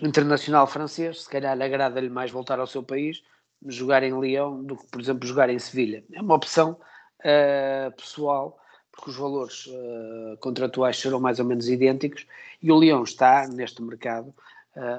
internacional 0.00 0.66
francês. 0.66 1.24
Se 1.24 1.28
calhar 1.28 1.60
agrada-lhe 1.60 2.08
mais 2.08 2.30
voltar 2.30 2.58
ao 2.58 2.66
seu 2.66 2.82
país, 2.82 3.22
jogar 3.66 4.02
em 4.02 4.18
Lyon, 4.18 4.62
do 4.64 4.76
que, 4.76 4.86
por 4.86 5.00
exemplo, 5.00 5.26
jogar 5.26 5.50
em 5.50 5.58
Sevilha. 5.58 6.04
É 6.12 6.20
uma 6.20 6.34
opção 6.34 6.78
uh, 7.20 7.96
pessoal, 7.96 8.58
porque 8.92 9.10
os 9.10 9.16
valores 9.16 9.68
contratuais 10.40 10.98
serão 10.98 11.20
mais 11.20 11.38
ou 11.38 11.44
menos 11.44 11.68
idênticos, 11.68 12.26
e 12.60 12.72
o 12.72 12.80
Lyon 12.80 13.04
está 13.04 13.46
neste 13.46 13.80
mercado 13.80 14.34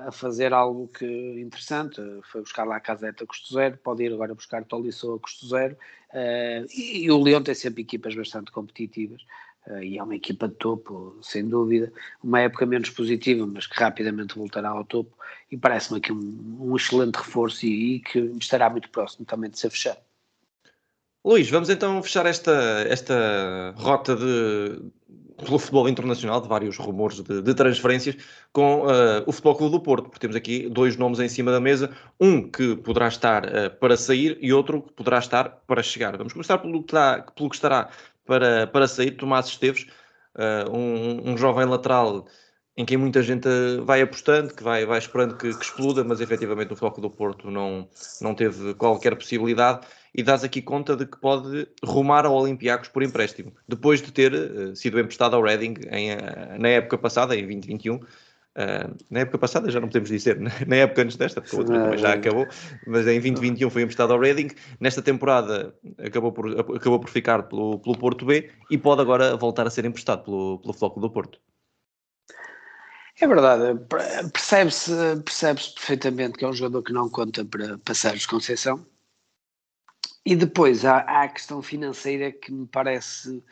a 0.07 0.11
fazer 0.11 0.53
algo 0.53 0.87
que 0.87 1.05
interessante. 1.39 2.01
Foi 2.31 2.41
buscar 2.41 2.65
lá 2.65 2.77
a 2.77 2.79
caseta 2.79 3.23
a 3.23 3.27
custo 3.27 3.53
zero, 3.53 3.77
pode 3.77 4.03
ir 4.03 4.13
agora 4.13 4.33
buscar 4.33 4.63
Tolisso 4.63 5.13
a 5.13 5.19
custo 5.19 5.47
zero. 5.47 5.75
Uh, 6.13 6.65
e, 6.75 7.03
e, 7.03 7.11
o 7.11 7.21
Leão 7.21 7.41
tem 7.41 7.53
sempre 7.53 7.83
equipas 7.83 8.15
bastante 8.15 8.51
competitivas. 8.51 9.21
Uh, 9.67 9.83
e 9.83 9.97
é 9.97 10.03
uma 10.03 10.15
equipa 10.15 10.47
de 10.47 10.55
topo, 10.55 11.17
sem 11.21 11.47
dúvida. 11.47 11.91
Uma 12.23 12.41
época 12.41 12.65
menos 12.65 12.89
positiva, 12.89 13.45
mas 13.45 13.67
que 13.67 13.79
rapidamente 13.79 14.35
voltará 14.35 14.69
ao 14.69 14.85
topo. 14.85 15.15
E 15.51 15.57
parece-me 15.57 15.99
aqui 15.99 16.11
um, 16.11 16.57
um, 16.59 16.75
excelente 16.75 17.15
reforço 17.15 17.65
e, 17.65 17.95
e, 17.95 17.99
que 17.99 18.19
estará 18.39 18.69
muito 18.69 18.89
próximo 18.89 19.25
também 19.25 19.49
de 19.49 19.59
ser 19.59 19.69
fechado. 19.69 19.99
Luís, 21.23 21.49
vamos 21.49 21.69
então 21.69 22.01
fechar 22.01 22.25
esta, 22.25 22.85
esta 22.87 23.73
rota 23.77 24.15
de, 24.15 24.81
pelo 25.43 25.59
futebol 25.59 25.87
internacional, 25.87 26.41
de 26.41 26.47
vários 26.47 26.77
rumores 26.77 27.21
de, 27.21 27.41
de 27.41 27.53
transferências, 27.53 28.15
com 28.51 28.81
uh, 28.81 29.23
o 29.25 29.31
Futebol 29.31 29.55
Clube 29.55 29.71
do 29.71 29.79
Porto, 29.79 30.03
porque 30.05 30.19
temos 30.19 30.35
aqui 30.35 30.69
dois 30.69 30.97
nomes 30.97 31.19
em 31.19 31.27
cima 31.27 31.51
da 31.51 31.59
mesa, 31.59 31.91
um 32.19 32.49
que 32.49 32.75
poderá 32.77 33.07
estar 33.07 33.45
uh, 33.45 33.69
para 33.79 33.95
sair 33.95 34.37
e 34.41 34.51
outro 34.53 34.81
que 34.81 34.93
poderá 34.93 35.19
estar 35.19 35.61
para 35.67 35.81
chegar. 35.81 36.15
Vamos 36.17 36.33
começar 36.33 36.57
pelo 36.57 36.79
que, 36.79 36.89
está, 36.89 37.21
pelo 37.35 37.49
que 37.49 37.55
estará 37.55 37.89
para, 38.29 38.67
para 38.67 38.87
sair, 38.87 39.11
Tomás 39.11 39.47
Esteves, 39.47 39.87
uh, 40.37 40.71
um, 40.71 41.31
um, 41.31 41.37
jovem 41.37 41.65
lateral 41.65 42.27
em 42.77 42.85
quem 42.85 42.95
muita 42.95 43.23
gente 43.23 43.49
vai 43.83 44.01
apostando, 44.01 44.53
que 44.53 44.63
vai, 44.63 44.85
vai 44.85 44.99
esperando 44.99 45.35
que, 45.35 45.51
que 45.51 45.65
exploda, 45.65 46.03
mas 46.03 46.21
efetivamente 46.21 46.71
o 46.71 46.75
Futebol 46.75 47.09
do 47.09 47.15
Porto 47.17 47.49
não, 47.49 47.89
não 48.21 48.35
teve 48.35 48.75
qualquer 48.75 49.15
possibilidade 49.15 49.85
e 50.15 50.21
dás 50.21 50.43
aqui 50.43 50.61
conta 50.61 50.95
de 50.95 51.07
que 51.07 51.19
pode 51.19 51.67
rumar 51.83 52.25
ao 52.25 52.35
Olympiacos 52.35 52.87
por 52.87 53.01
empréstimo, 53.01 53.51
depois 53.67 53.99
de 53.99 54.11
ter 54.11 54.31
uh, 54.31 54.75
sido 54.75 54.99
emprestado 54.99 55.35
ao 55.35 55.41
Reading 55.41 55.73
em, 55.89 56.15
na 56.59 56.69
época 56.69 56.99
passada, 56.99 57.35
em 57.35 57.41
2021. 57.41 57.99
Uh, 58.59 58.61
eh, 58.61 58.89
na 59.09 59.19
época 59.21 59.37
passada 59.37 59.71
já 59.71 59.79
não 59.79 59.87
podemos 59.87 60.09
dizer, 60.09 60.37
na 60.67 60.75
época 60.75 61.03
antes 61.03 61.15
desta, 61.15 61.41
porque 61.41 61.55
a 61.55 61.59
outra 61.59 61.81
também 61.81 61.97
já 61.97 62.13
acabou, 62.13 62.45
mas 62.85 63.07
em 63.07 63.19
2021 63.21 63.69
foi 63.69 63.83
emprestado 63.83 64.11
ao 64.11 64.19
Reading. 64.19 64.49
Nesta 64.79 65.01
temporada 65.01 65.73
acabou 65.97 66.31
por, 66.31 66.59
acabou 66.59 66.99
por 66.99 67.09
ficar 67.09 67.43
pelo, 67.43 67.79
pelo 67.79 67.97
Porto 67.97 68.25
B 68.25 68.51
e 68.69 68.77
pode 68.77 69.01
agora 69.01 69.37
voltar 69.37 69.65
a 69.65 69.69
ser 69.69 69.85
emprestado 69.85 70.23
pelo, 70.23 70.59
pelo 70.59 70.73
Floco 70.73 70.99
do 70.99 71.09
Porto. 71.09 71.39
É 73.21 73.27
verdade, 73.27 73.79
percebe-se 74.31 74.91
percebe 75.25 75.59
perfeitamente 75.75 76.37
que 76.37 76.45
é 76.45 76.47
um 76.47 76.53
jogador 76.53 76.83
que 76.83 76.93
não 76.93 77.09
conta 77.09 77.43
para 77.43 77.77
Passares 77.79 78.25
Conceição, 78.25 78.85
e 80.25 80.35
depois 80.35 80.85
há, 80.85 80.99
há, 80.99 81.23
a 81.23 81.27
questão 81.27 81.61
financeira 81.61 82.31
que 82.31 82.51
me 82.51 82.67
parece 82.67 83.43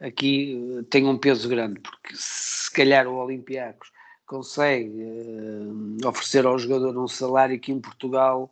aqui 0.00 0.54
eh, 0.78 0.82
tem 0.90 1.06
um 1.06 1.18
peso 1.18 1.48
grande, 1.48 1.80
porque 1.80 2.14
se 2.14 2.70
calhar 2.72 3.06
o 3.06 3.16
Olympiacos 3.16 3.90
consegue 4.26 5.02
uh, 5.02 6.08
oferecer 6.08 6.44
ao 6.46 6.58
jogador 6.58 6.96
um 6.98 7.08
salário 7.08 7.58
que 7.58 7.72
em 7.72 7.80
Portugal 7.80 8.50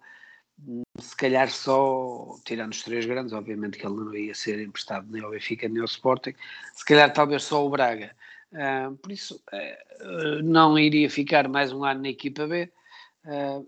se 1.00 1.16
calhar 1.16 1.50
só, 1.50 2.36
tirando 2.44 2.72
os 2.72 2.82
três 2.82 3.04
grandes, 3.04 3.32
obviamente 3.32 3.76
que 3.76 3.84
ele 3.84 3.96
não 3.96 4.14
ia 4.14 4.34
ser 4.34 4.60
emprestado 4.60 5.10
nem 5.10 5.22
ao 5.22 5.30
Benfica 5.30 5.68
nem 5.68 5.80
ao 5.80 5.84
Sporting, 5.84 6.32
se 6.72 6.84
calhar 6.84 7.12
talvez 7.12 7.42
só 7.42 7.66
o 7.66 7.68
Braga. 7.68 8.14
Uh, 8.52 8.96
por 8.96 9.10
isso, 9.10 9.42
uh, 9.52 10.42
não 10.44 10.78
iria 10.78 11.10
ficar 11.10 11.48
mais 11.48 11.72
um 11.72 11.84
ano 11.84 12.02
na 12.02 12.08
equipa 12.08 12.46
B. 12.46 12.70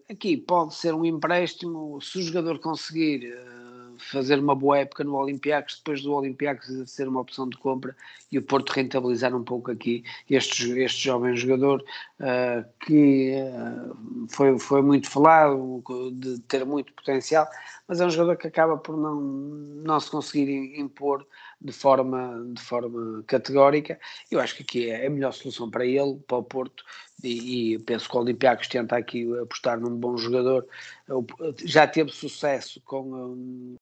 aqui 0.08 0.36
pode 0.36 0.74
ser 0.74 0.94
um 0.94 1.04
empréstimo, 1.04 2.00
se 2.00 2.18
o 2.18 2.22
jogador 2.22 2.60
conseguir 2.60 3.34
fazer 3.98 4.38
uma 4.38 4.54
boa 4.54 4.78
época 4.78 5.04
no 5.04 5.14
Olympiacos, 5.16 5.76
depois 5.76 6.02
do 6.02 6.12
Olympiacos 6.12 6.90
ser 6.90 7.08
uma 7.08 7.20
opção 7.20 7.48
de 7.48 7.56
compra 7.56 7.96
e 8.30 8.38
o 8.38 8.42
Porto 8.42 8.70
rentabilizar 8.70 9.34
um 9.34 9.44
pouco 9.44 9.70
aqui 9.70 10.04
este, 10.28 10.78
este 10.80 11.04
jovem 11.04 11.36
jogador 11.36 11.84
uh, 12.20 12.64
que 12.80 13.34
uh, 13.34 14.26
foi, 14.28 14.58
foi 14.58 14.82
muito 14.82 15.08
falado, 15.08 15.82
de 16.12 16.40
ter 16.40 16.64
muito 16.64 16.92
potencial, 16.92 17.48
mas 17.86 18.00
é 18.00 18.06
um 18.06 18.10
jogador 18.10 18.36
que 18.36 18.48
acaba 18.48 18.76
por 18.76 18.96
não, 18.96 19.20
não 19.20 20.00
se 20.00 20.10
conseguir 20.10 20.78
impor 20.78 21.26
de 21.60 21.72
forma, 21.72 22.44
de 22.52 22.60
forma 22.60 23.22
categórica. 23.26 23.98
Eu 24.30 24.40
acho 24.40 24.56
que 24.56 24.62
aqui 24.62 24.90
é 24.90 25.06
a 25.06 25.10
melhor 25.10 25.32
solução 25.32 25.70
para 25.70 25.86
ele, 25.86 26.18
para 26.26 26.38
o 26.38 26.42
Porto, 26.42 26.84
e, 27.22 27.74
e 27.74 27.78
penso 27.80 28.08
que 28.08 28.16
o 28.16 28.20
Olympiacos 28.20 28.68
tenta 28.68 28.96
aqui 28.96 29.26
apostar 29.38 29.80
num 29.80 29.96
bom 29.96 30.16
jogador. 30.16 30.66
Já 31.64 31.86
teve 31.86 32.12
sucesso 32.12 32.80
com 32.84 33.76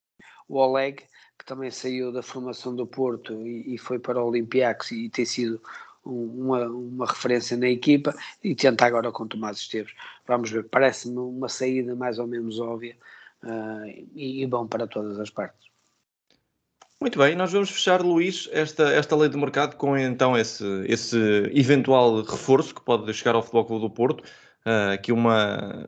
o 0.49 0.59
Oleg, 0.59 1.03
que 1.39 1.45
também 1.45 1.71
saiu 1.71 2.13
da 2.13 2.23
formação 2.23 2.75
do 2.75 2.87
Porto 2.87 3.33
e, 3.47 3.75
e 3.75 3.79
foi 3.79 3.99
para 3.99 4.23
o 4.23 4.29
Olympiacos 4.29 4.91
e, 4.93 5.09
tem 5.09 5.25
sido 5.25 5.61
uma, 6.05 6.67
uma 6.67 7.07
referência 7.07 7.57
na 7.57 7.69
equipa 7.69 8.15
e 8.43 8.55
tenta 8.55 8.85
agora 8.85 9.11
com 9.11 9.27
Tomás 9.27 9.59
Esteves. 9.59 9.95
Vamos 10.27 10.51
ver, 10.51 10.65
parece-me 10.65 11.19
uma 11.19 11.49
saída 11.49 11.95
mais 11.95 12.19
ou 12.19 12.27
menos 12.27 12.61
óbvia 12.61 12.97
uh, 13.43 13.87
e, 14.15 14.43
e 14.43 14.47
bom 14.47 14.67
para 14.67 14.87
todas 14.87 15.19
as 15.19 15.31
partes. 15.31 15.65
Muito 17.01 17.19
bem, 17.19 17.35
nós 17.35 17.53
vamos 17.53 17.71
fechar, 17.71 18.01
Luís, 18.01 18.49
esta, 18.53 18.91
esta 18.91 19.17
lei 19.17 19.29
de 19.29 19.37
mercado 19.37 19.77
com 19.77 19.97
então 19.97 20.37
esse, 20.37 20.65
esse 20.87 21.19
eventual 21.53 22.23
reforço 22.23 22.75
que 22.75 22.81
pode 22.81 23.13
chegar 23.13 23.35
ao 23.35 23.43
Futebol 23.43 23.65
Clube 23.67 23.83
do 23.83 23.91
Porto, 23.91 24.21
uh, 24.21 24.93
aqui 24.95 25.13
uma, 25.13 25.87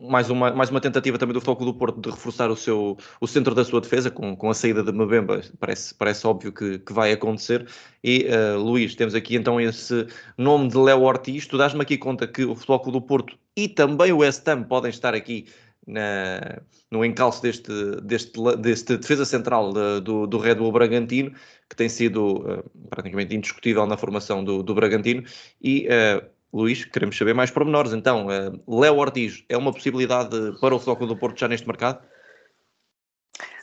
mais 0.00 0.30
uma, 0.30 0.52
mais 0.52 0.70
uma 0.70 0.80
tentativa 0.80 1.18
também 1.18 1.32
do 1.32 1.40
Futebol 1.40 1.72
do 1.72 1.78
Porto 1.78 2.00
de 2.00 2.10
reforçar 2.10 2.50
o, 2.50 2.56
seu, 2.56 2.96
o 3.20 3.26
centro 3.26 3.54
da 3.54 3.64
sua 3.64 3.80
defesa 3.80 4.10
com, 4.10 4.36
com 4.36 4.50
a 4.50 4.54
saída 4.54 4.82
de 4.82 4.92
Mabemba, 4.92 5.40
parece, 5.58 5.94
parece 5.94 6.26
óbvio 6.26 6.52
que, 6.52 6.78
que 6.78 6.92
vai 6.92 7.12
acontecer. 7.12 7.66
E 8.02 8.26
uh, 8.26 8.58
Luís, 8.58 8.94
temos 8.94 9.14
aqui 9.14 9.36
então 9.36 9.60
esse 9.60 10.06
nome 10.36 10.68
de 10.68 10.76
Léo 10.76 11.02
Ortiz. 11.02 11.46
Tu 11.46 11.56
dás-me 11.56 11.82
aqui 11.82 11.96
conta 11.96 12.26
que 12.26 12.44
o 12.44 12.54
Futebol 12.54 12.92
do 12.92 13.00
Porto 13.00 13.38
e 13.56 13.68
também 13.68 14.12
o 14.12 14.18
West 14.18 14.46
Ham 14.48 14.64
podem 14.64 14.90
estar 14.90 15.14
aqui 15.14 15.46
na, 15.86 16.60
no 16.90 17.04
encalço 17.04 17.42
deste, 17.42 17.72
deste, 18.02 18.32
deste 18.58 18.96
defesa 18.96 19.24
central 19.24 19.72
de, 19.72 20.00
do, 20.00 20.26
do 20.26 20.38
Red 20.38 20.56
Bull 20.56 20.72
Bragantino, 20.72 21.32
que 21.68 21.76
tem 21.76 21.88
sido 21.88 22.38
uh, 22.38 22.70
praticamente 22.88 23.34
indiscutível 23.34 23.86
na 23.86 23.96
formação 23.96 24.44
do, 24.44 24.62
do 24.62 24.74
Bragantino. 24.74 25.24
E, 25.60 25.88
uh, 25.88 26.39
Luís, 26.52 26.84
queremos 26.84 27.16
saber 27.16 27.34
mais 27.34 27.50
pormenores. 27.50 27.92
Então, 27.92 28.26
uh, 28.26 28.80
Léo 28.80 28.96
Ortiz 28.96 29.44
é 29.48 29.56
uma 29.56 29.72
possibilidade 29.72 30.36
para 30.60 30.74
o 30.74 30.78
Futebol 30.78 31.08
do 31.08 31.16
Porto 31.16 31.38
já 31.38 31.48
neste 31.48 31.66
mercado? 31.66 32.04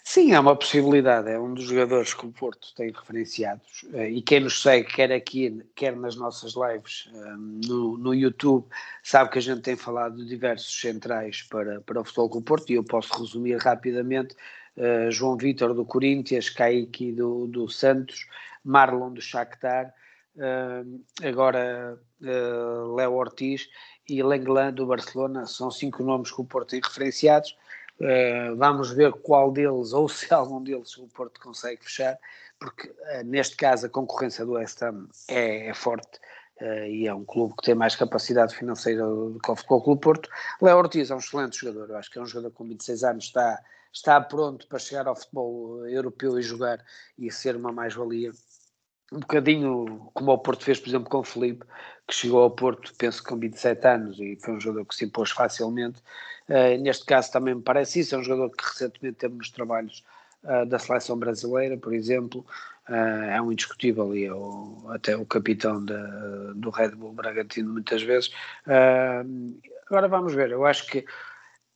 Sim, 0.10 0.32
é 0.32 0.40
uma 0.40 0.56
possibilidade. 0.56 1.30
É 1.30 1.38
um 1.38 1.54
dos 1.54 1.66
jogadores 1.66 2.14
que 2.14 2.26
o 2.26 2.32
Porto 2.32 2.74
tem 2.76 2.92
referenciados. 2.92 3.84
Eh, 3.94 4.12
e 4.12 4.22
quem 4.22 4.40
nos 4.40 4.62
segue, 4.62 4.88
quer 4.88 5.12
aqui, 5.12 5.62
quer 5.76 5.98
nas 5.98 6.16
nossas 6.16 6.54
lives 6.56 7.10
eh, 7.14 7.36
no, 7.68 7.98
no 7.98 8.16
YouTube, 8.16 8.66
sabe 9.04 9.30
que 9.32 9.38
a 9.38 9.42
gente 9.42 9.64
tem 9.64 9.76
falado 9.76 10.16
de 10.16 10.26
diversos 10.26 10.80
centrais 10.80 11.44
para, 11.44 11.82
para 11.82 12.00
o 12.00 12.06
futebol 12.06 12.30
com 12.30 12.40
o 12.40 12.42
Porto. 12.42 12.70
E 12.70 12.76
eu 12.76 12.86
posso 12.86 13.14
resumir 13.20 13.58
rapidamente: 13.58 14.34
João 15.10 15.36
Vitor 15.36 15.74
do 15.74 15.84
Corinthians, 15.84 16.50
Kaique 16.50 17.12
do, 17.12 17.46
do 17.48 17.68
Santos, 17.68 18.28
Marlon 18.64 19.12
do 19.12 19.22
Shakhtar, 19.22 19.94
agora 21.24 22.00
uh, 22.22 22.96
Léo 22.96 23.14
Ortiz 23.14 23.68
e 24.08 24.22
Lenglan 24.22 24.74
do 24.74 24.86
Barcelona. 24.86 25.46
São 25.46 25.72
cinco 25.72 26.04
nomes 26.04 26.32
que 26.32 26.42
o 26.42 26.46
Porto 26.46 26.70
tem 26.70 26.82
referenciados 26.84 27.56
Uh, 28.00 28.56
vamos 28.56 28.92
ver 28.92 29.12
qual 29.12 29.52
deles, 29.52 29.92
ou 29.92 30.08
se 30.08 30.32
algum 30.32 30.62
deles, 30.62 30.96
o 30.98 31.08
Porto 31.08 31.42
consegue 31.42 31.84
fechar, 31.84 32.18
porque 32.60 32.88
uh, 32.88 33.24
neste 33.26 33.56
caso 33.56 33.88
a 33.88 33.90
concorrência 33.90 34.46
do 34.46 34.52
West 34.52 34.82
Ham 34.84 35.08
é, 35.28 35.70
é 35.70 35.74
forte 35.74 36.20
e 36.88 37.06
é 37.06 37.14
um 37.14 37.24
clube 37.24 37.54
que 37.56 37.66
tem 37.66 37.76
mais 37.76 37.96
capacidade 37.96 38.56
financeira 38.56 39.06
do 39.06 39.40
que 39.44 39.52
o 39.52 39.56
Futebol 39.56 39.84
Clube 39.84 40.02
Porto. 40.02 40.28
Léo 40.60 40.78
Ortiz 40.78 41.12
é 41.12 41.14
um 41.14 41.20
excelente 41.20 41.56
jogador, 41.56 41.92
eu 41.92 41.98
acho 41.98 42.10
que 42.10 42.18
é 42.18 42.22
um 42.22 42.26
jogador 42.26 42.50
com 42.50 42.68
26 42.68 43.04
anos, 43.04 43.26
está, 43.26 43.64
está 43.94 44.20
pronto 44.20 44.66
para 44.68 44.80
chegar 44.80 45.08
ao 45.08 45.16
futebol 45.16 45.88
europeu 45.88 46.40
e 46.40 46.42
jogar 46.42 46.84
e 47.16 47.32
ser 47.32 47.56
uma 47.56 47.72
mais-valia. 47.72 48.32
Um 49.12 49.20
bocadinho 49.20 50.10
como 50.14 50.32
o 50.32 50.38
Porto 50.38 50.66
fez, 50.66 50.80
por 50.80 50.90
exemplo, 50.90 51.10
com 51.10 51.20
o 51.20 51.24
Felipe, 51.24 51.66
que 52.08 52.14
chegou 52.14 52.42
ao 52.42 52.52
Porto, 52.52 52.94
penso 52.98 53.24
com 53.24 53.38
27 53.38 53.88
anos, 53.88 54.20
e 54.20 54.38
foi 54.38 54.56
um 54.56 54.60
jogador 54.60 54.86
que 54.86 54.96
se 54.96 55.06
impôs 55.06 55.32
facilmente. 55.32 56.02
Uh, 56.50 56.78
neste 56.82 57.06
caso 57.06 57.32
também 57.32 57.56
me 57.56 57.62
parece 57.62 58.00
isso, 58.00 58.16
é 58.16 58.18
um 58.18 58.24
jogador 58.24 58.50
que 58.56 58.64
recentemente 58.64 59.18
temos 59.18 59.38
nos 59.38 59.50
trabalhos 59.50 60.04
uh, 60.44 60.66
da 60.66 60.80
seleção 60.80 61.18
brasileira, 61.18 61.78
por 61.78 61.94
exemplo, 61.94 62.46
uh, 62.90 62.94
é 62.94 63.42
um 63.42 63.52
indiscutível 63.52 64.16
e 64.16 64.26
é 64.26 64.34
o, 64.34 64.86
até 64.90 65.16
o 65.16 65.26
capitão 65.26 65.84
de, 65.84 65.94
do 66.56 66.70
Red 66.70 66.92
Bull 66.92 67.14
Bragantino 67.14 67.72
muitas 67.72 68.02
vezes. 68.02 68.32
agora 69.90 70.08
vamos 70.08 70.34
ver, 70.34 70.52
eu 70.52 70.66
acho 70.66 70.88
que 70.88 71.06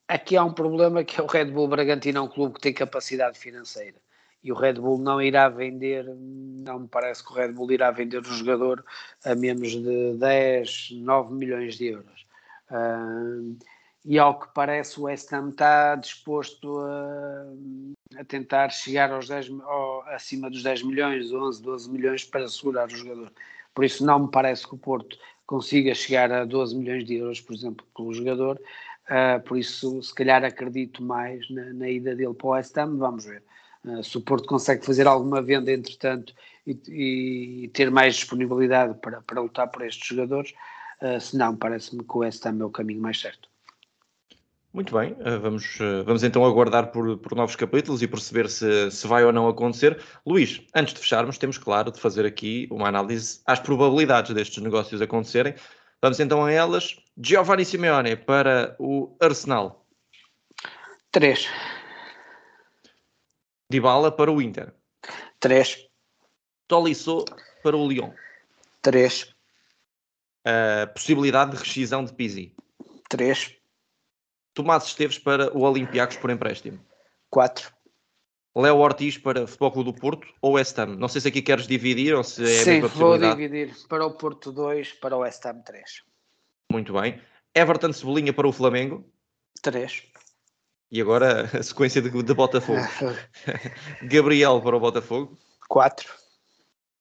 aqui 0.08 0.38
há 0.38 0.44
um 0.44 0.54
problema 0.54 1.04
que 1.04 1.20
é 1.20 1.24
o 1.24 1.28
Red 1.28 1.46
Bull 1.46 1.68
Bragantino 1.68 2.20
é 2.20 2.22
um 2.22 2.28
clube 2.28 2.56
que 2.56 2.62
tem 2.62 2.74
capacidade 2.74 3.38
financeira 3.38 3.98
e 4.44 4.52
o 4.52 4.56
Red 4.56 4.74
Bull 4.74 4.98
não 4.98 5.22
irá 5.22 5.50
vender, 5.50 6.06
não 6.16 6.80
me 6.80 6.88
parece 6.88 7.24
que 7.24 7.32
o 7.32 7.36
Red 7.36 7.52
Bull 7.52 7.72
irá 7.72 7.92
vender 7.92 8.20
o 8.20 8.34
jogador 8.34 8.84
a 9.24 9.36
menos 9.36 9.72
de 9.72 10.14
10, 10.18 10.90
9 10.94 11.34
milhões 11.34 11.76
de 11.76 11.88
euros. 11.88 12.26
Uh, 12.70 13.58
e 14.04 14.18
ao 14.18 14.40
que 14.40 14.48
parece 14.54 15.00
o 15.00 15.04
West 15.04 15.32
Ham 15.32 15.50
está 15.50 15.96
disposto 15.96 16.80
a, 16.80 18.20
a 18.20 18.24
tentar 18.26 18.70
chegar 18.70 19.12
aos 19.12 19.28
10, 19.28 19.52
ao, 19.62 20.02
acima 20.10 20.50
dos 20.50 20.64
10 20.64 20.84
milhões, 20.84 21.32
11, 21.32 21.62
12 21.62 21.92
milhões 21.92 22.24
para 22.24 22.48
segurar 22.48 22.88
o 22.88 22.96
jogador. 22.96 23.32
Por 23.76 23.86
isso 23.86 24.04
não 24.04 24.20
me 24.20 24.32
parece 24.32 24.68
que 24.68 24.74
o 24.74 24.78
Porto 24.78 25.18
consiga 25.46 25.94
chegar 25.94 26.32
a 26.32 26.46
12 26.46 26.76
milhões 26.76 27.06
de 27.06 27.16
euros, 27.16 27.40
por 27.40 27.54
exemplo, 27.54 27.86
pelo 27.96 28.14
jogador. 28.14 28.60
Uh, 29.08 29.42
por 29.44 29.58
isso, 29.58 30.02
se 30.02 30.14
calhar 30.14 30.44
acredito 30.44 31.04
mais 31.04 31.50
na, 31.50 31.66
na, 31.74 31.90
ida 31.90 32.16
dele 32.16 32.34
para 32.34 32.48
o 32.48 32.52
West 32.52 32.78
Ham, 32.78 32.98
vamos 32.98 33.26
ver. 33.26 33.44
Uh, 33.86 34.04
se 34.04 34.18
o 34.18 34.22
Porto 34.22 34.48
consegue 34.48 34.86
fazer 34.86 35.08
alguma 35.08 35.42
venda, 35.42 35.72
entretanto, 35.72 36.34
e, 36.66 37.64
e 37.64 37.68
ter 37.70 37.90
mais 37.90 38.16
disponibilidade 38.16 39.00
para, 39.00 39.22
para 39.22 39.42
lutar 39.42 39.68
por 39.70 39.84
estes 39.84 40.08
jogadores, 40.08 40.54
uh, 41.02 41.20
se 41.20 41.36
não, 41.38 41.56
parece-me 41.56 42.04
que 42.04 42.16
o 42.16 42.20
West 42.20 42.46
Ham 42.46 42.60
é 42.62 42.66
o 42.66 42.70
caminho 42.70 43.02
mais 43.02 43.20
certo. 43.20 43.52
Muito 44.74 44.98
bem, 44.98 45.18
eh, 45.20 45.38
vamos, 45.38 45.78
eh, 45.82 46.02
vamos 46.04 46.24
então 46.24 46.46
aguardar 46.46 46.92
por, 46.92 47.18
por 47.18 47.36
novos 47.36 47.58
capítulos 47.58 48.02
e 48.02 48.08
perceber 48.08 48.50
se, 48.50 48.90
se 48.90 49.06
vai 49.06 49.26
ou 49.26 49.34
não 49.34 49.50
acontecer. 49.50 50.02
Luís, 50.26 50.62
antes 50.74 50.94
de 50.94 51.02
fecharmos, 51.02 51.38
temos 51.38 51.58
claro 51.58 51.92
de 51.92 52.00
fazer 52.00 52.26
aqui 52.26 52.70
uma 52.72 52.88
análise 52.88 53.42
às 53.46 53.60
probabilidades 53.60 54.34
destes 54.34 54.64
negócios 54.64 55.02
acontecerem. 55.02 55.56
Vamos 56.02 56.22
então 56.22 56.46
a 56.46 56.52
elas. 56.52 56.96
Giovanni 57.18 57.66
Simeone 57.66 58.16
para 58.16 58.74
o 58.80 59.14
Arsenal. 59.20 59.86
3. 61.12 61.50
Dybala 63.72 64.12
para 64.12 64.30
o 64.30 64.42
Inter. 64.42 64.74
3. 65.40 65.88
Tolisso 66.68 67.24
para 67.64 67.76
o 67.76 67.88
Lyon. 67.88 68.12
3. 68.82 69.34
A 70.44 70.88
possibilidade 70.88 71.52
de 71.52 71.58
rescisão 71.58 72.04
de 72.04 72.14
Pizzi. 72.14 72.54
3. 73.10 73.56
Tomás 74.54 74.84
Esteves 74.84 75.18
para 75.18 75.56
o 75.58 75.62
Olympiacos 75.62 76.18
por 76.18 76.30
empréstimo. 76.30 76.86
4. 77.30 77.72
Léo 78.54 78.78
Ortiz 78.80 79.18
para 79.18 79.48
Futebol 79.48 79.72
Clube 79.72 79.94
do 79.94 79.98
Porto 79.98 80.28
ou 80.42 80.54
West 80.54 80.78
Ham? 80.78 80.98
Não 80.98 81.08
sei 81.08 81.22
se 81.22 81.30
aqui 81.30 81.42
queres 81.42 81.66
dividir 81.66 82.14
ou 82.14 82.26
se 82.26 82.44
é 82.44 82.48
Sim, 82.48 82.70
a 82.72 82.82
mesma 82.82 82.88
vou 82.90 83.18
dividir. 83.18 83.74
Para 83.88 84.06
o 84.06 84.12
Porto 84.12 84.52
2, 84.52 84.92
para 84.94 85.16
o 85.16 85.20
West 85.20 85.46
Ham 85.46 85.62
3. 85.62 86.04
Muito 86.70 86.92
bem. 86.92 87.22
Everton 87.56 87.94
Cebolinha 87.94 88.34
para 88.34 88.46
o 88.48 88.52
Flamengo. 88.52 89.10
3. 89.62 90.11
E 90.92 91.02
agora 91.02 91.50
a 91.58 91.64
sequência 91.64 92.02
de, 92.02 92.10
de 92.10 92.34
Botafogo. 92.34 92.82
Gabriel 94.04 94.62
para 94.62 94.76
o 94.76 94.80
Botafogo. 94.80 95.38
4. 95.70 96.14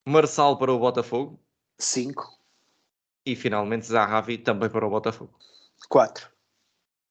Marçal 0.06 0.56
para 0.56 0.72
o 0.72 0.78
Botafogo. 0.78 1.40
5. 1.78 2.24
E 3.26 3.34
finalmente 3.34 3.86
Zahavi 3.86 4.38
também 4.38 4.70
para 4.70 4.86
o 4.86 4.90
Botafogo. 4.90 5.34
4. 5.88 6.28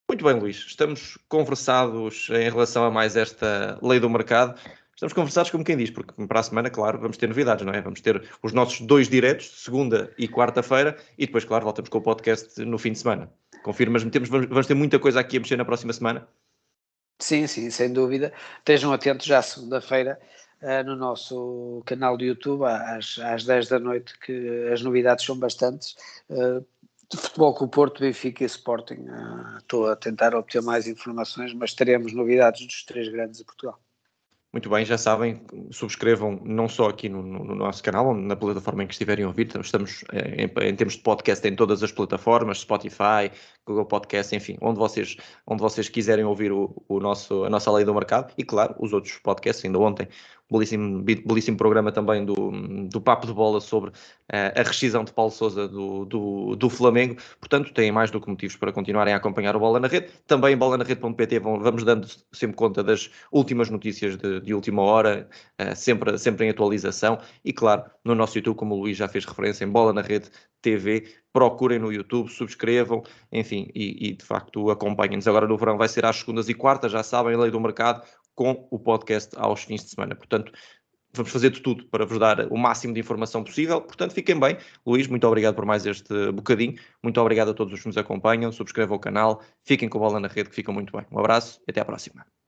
Muito 0.09 0.25
bem, 0.25 0.39
Luís. 0.39 0.57
Estamos 0.57 1.17
conversados 1.27 2.29
em 2.29 2.49
relação 2.49 2.85
a 2.85 2.89
mais 2.89 3.15
esta 3.15 3.77
lei 3.81 3.99
do 3.99 4.09
mercado. 4.09 4.59
Estamos 4.95 5.13
conversados 5.13 5.51
como 5.51 5.63
quem 5.63 5.77
diz, 5.77 5.91
porque 5.91 6.13
para 6.25 6.39
a 6.39 6.43
semana, 6.43 6.69
claro, 6.69 6.99
vamos 6.99 7.15
ter 7.15 7.27
novidades, 7.27 7.65
não 7.65 7.71
é? 7.71 7.81
Vamos 7.81 8.01
ter 8.01 8.21
os 8.41 8.51
nossos 8.51 8.81
dois 8.81 9.07
diretos, 9.07 9.63
segunda 9.63 10.13
e 10.17 10.27
quarta-feira, 10.27 10.97
e 11.17 11.25
depois, 11.25 11.45
claro, 11.45 11.63
voltamos 11.63 11.89
com 11.89 11.99
o 11.99 12.01
podcast 12.01 12.59
no 12.65 12.77
fim 12.77 12.91
de 12.91 12.99
semana. 12.99 13.31
Confirmas-me, 13.63 14.11
temos, 14.11 14.27
vamos 14.27 14.67
ter 14.67 14.73
muita 14.73 14.99
coisa 14.99 15.19
aqui 15.19 15.37
a 15.37 15.39
mexer 15.39 15.57
na 15.57 15.63
próxima 15.63 15.93
semana? 15.93 16.27
Sim, 17.19 17.47
sim, 17.47 17.69
sem 17.69 17.91
dúvida. 17.91 18.33
Estejam 18.59 18.93
atentos 18.93 19.25
já 19.25 19.41
segunda-feira 19.41 20.19
uh, 20.61 20.83
no 20.85 20.95
nosso 20.95 21.83
canal 21.85 22.17
do 22.17 22.23
YouTube, 22.23 22.63
às, 22.65 23.19
às 23.19 23.43
10 23.43 23.67
da 23.67 23.79
noite, 23.79 24.17
que 24.19 24.69
as 24.71 24.81
novidades 24.81 25.25
são 25.25 25.37
bastantes. 25.37 25.95
Uh, 26.29 26.65
de 27.11 27.17
futebol 27.17 27.53
com 27.55 27.65
o 27.65 27.69
Porto, 27.69 28.01
Benfica 28.01 28.43
e 28.43 28.47
Sporting. 28.47 29.01
Uh, 29.09 29.57
estou 29.57 29.87
a 29.87 29.95
tentar 29.95 30.33
obter 30.35 30.61
mais 30.61 30.87
informações, 30.87 31.53
mas 31.53 31.73
teremos 31.73 32.13
novidades 32.13 32.65
dos 32.65 32.83
três 32.85 33.09
grandes 33.09 33.39
de 33.39 33.45
Portugal. 33.45 33.79
Muito 34.51 34.67
bem, 34.67 34.83
já 34.83 34.97
sabem, 34.97 35.39
subscrevam 35.69 36.41
não 36.43 36.67
só 36.67 36.89
aqui 36.89 37.07
no, 37.07 37.21
no, 37.21 37.53
nosso 37.53 37.83
canal, 37.83 38.15
na 38.15 38.35
plataforma 38.35 38.83
em 38.83 38.87
que 38.87 38.93
estiverem 38.93 39.23
a 39.23 39.27
ouvir, 39.27 39.45
estamos 39.45 40.03
eh, 40.11 40.45
em, 40.45 40.67
em, 40.67 40.75
termos 40.75 40.95
de 40.95 41.01
podcast 41.01 41.47
em 41.47 41.55
todas 41.55 41.83
as 41.83 41.91
plataformas, 41.91 42.61
Spotify, 42.61 43.29
Google 43.63 43.85
Podcast, 43.85 44.35
enfim, 44.35 44.57
onde 44.59 44.79
vocês, 44.79 45.17
onde 45.45 45.61
vocês 45.61 45.87
quiserem 45.87 46.25
ouvir 46.25 46.51
o, 46.51 46.83
o 46.87 46.99
nosso, 46.99 47.43
a 47.43 47.49
nossa 47.49 47.71
lei 47.71 47.85
do 47.85 47.93
mercado 47.93 48.33
e, 48.39 48.43
claro, 48.43 48.73
os 48.79 48.91
outros 48.91 49.19
podcasts, 49.19 49.63
ainda 49.63 49.77
ontem 49.77 50.07
belíssimo, 50.49 51.03
belíssimo 51.03 51.57
programa 51.57 51.91
também 51.91 52.25
do, 52.25 52.51
do 52.87 52.99
Papo 52.99 53.27
de 53.27 53.33
Bola 53.33 53.61
sobre 53.61 53.89
uh, 53.89 53.93
a 54.55 54.63
rescisão 54.63 55.03
de 55.03 55.13
Paulo 55.13 55.31
Sousa 55.31 55.67
do, 55.67 56.05
do, 56.05 56.55
do, 56.55 56.69
Flamengo. 56.69 57.17
Portanto, 57.39 57.73
têm 57.73 57.91
mais 57.91 58.09
do 58.09 58.19
que 58.19 58.29
motivos 58.29 58.55
para 58.55 58.71
continuarem 58.71 59.13
a 59.13 59.17
acompanhar 59.17 59.55
o 59.55 59.59
Bola 59.59 59.79
na 59.79 59.87
Rede. 59.87 60.07
Também 60.25 60.57
bola 60.57 60.77
na 60.77 60.83
rede.pt 60.83 61.39
vamos 61.39 61.83
dando 61.83 62.07
sempre 62.31 62.55
conta 62.55 62.83
das 62.83 63.09
últimas 63.31 63.69
notícias 63.69 64.17
de, 64.17 64.41
de 64.41 64.53
última 64.53 64.81
hora, 64.81 65.29
uh, 65.61 65.75
sempre, 65.75 66.17
sempre 66.17 66.47
em 66.47 66.49
atualização. 66.49 67.19
E 67.45 67.53
claro, 67.53 67.83
no 68.03 68.15
nosso 68.15 68.37
YouTube, 68.37 68.57
como 68.57 68.75
o 68.75 68.79
Luís 68.79 68.97
já 68.97 69.07
fez 69.07 69.25
referência, 69.25 69.63
em 69.63 69.69
Bola 69.69 69.93
na 69.93 70.01
Rede 70.01 70.29
TV, 70.61 71.07
procurem 71.31 71.79
no 71.79 71.91
YouTube, 71.91 72.29
subscrevam, 72.29 73.03
enfim, 73.31 73.69
e, 73.73 74.09
e 74.09 74.13
de 74.13 74.25
facto 74.25 74.69
acompanhem-nos. 74.69 75.27
Agora 75.27 75.47
no 75.47 75.57
verão 75.57 75.77
vai 75.77 75.87
ser 75.87 76.05
às 76.05 76.17
segundas 76.17 76.49
e 76.49 76.53
quartas, 76.53 76.91
já 76.91 77.03
sabem, 77.03 77.37
lei 77.37 77.51
do 77.51 77.59
mercado, 77.59 78.03
com 78.39 78.65
o 78.71 78.79
podcast 78.79 79.35
aos 79.35 79.65
fins 79.65 79.83
de 79.83 79.89
semana. 79.89 80.15
Portanto, 80.15 80.53
vamos 81.13 81.29
fazer 81.29 81.49
de 81.49 81.59
tudo 81.59 81.85
para 81.89 82.05
vos 82.05 82.17
dar 82.17 82.49
o 82.49 82.57
máximo 82.57 82.93
de 82.93 82.99
informação 83.01 83.43
possível. 83.43 83.81
Portanto, 83.81 84.13
fiquem 84.13 84.39
bem. 84.39 84.57
Luís, 84.87 85.07
muito 85.07 85.27
obrigado 85.27 85.55
por 85.55 85.65
mais 85.65 85.85
este 85.85 86.31
bocadinho. 86.31 86.75
Muito 87.03 87.19
obrigado 87.19 87.51
a 87.51 87.53
todos 87.53 87.73
os 87.73 87.81
que 87.81 87.87
nos 87.87 87.97
acompanham. 87.97 88.49
Subscrevam 88.49 88.95
o 88.95 88.99
canal. 88.99 89.41
Fiquem 89.65 89.89
com 89.89 89.97
a 89.97 90.01
bola 90.07 90.21
na 90.21 90.29
rede, 90.29 90.47
que 90.47 90.55
ficam 90.55 90.73
muito 90.73 90.95
bem. 90.95 91.05
Um 91.11 91.19
abraço 91.19 91.59
e 91.67 91.71
até 91.71 91.81
à 91.81 91.85
próxima. 91.85 92.38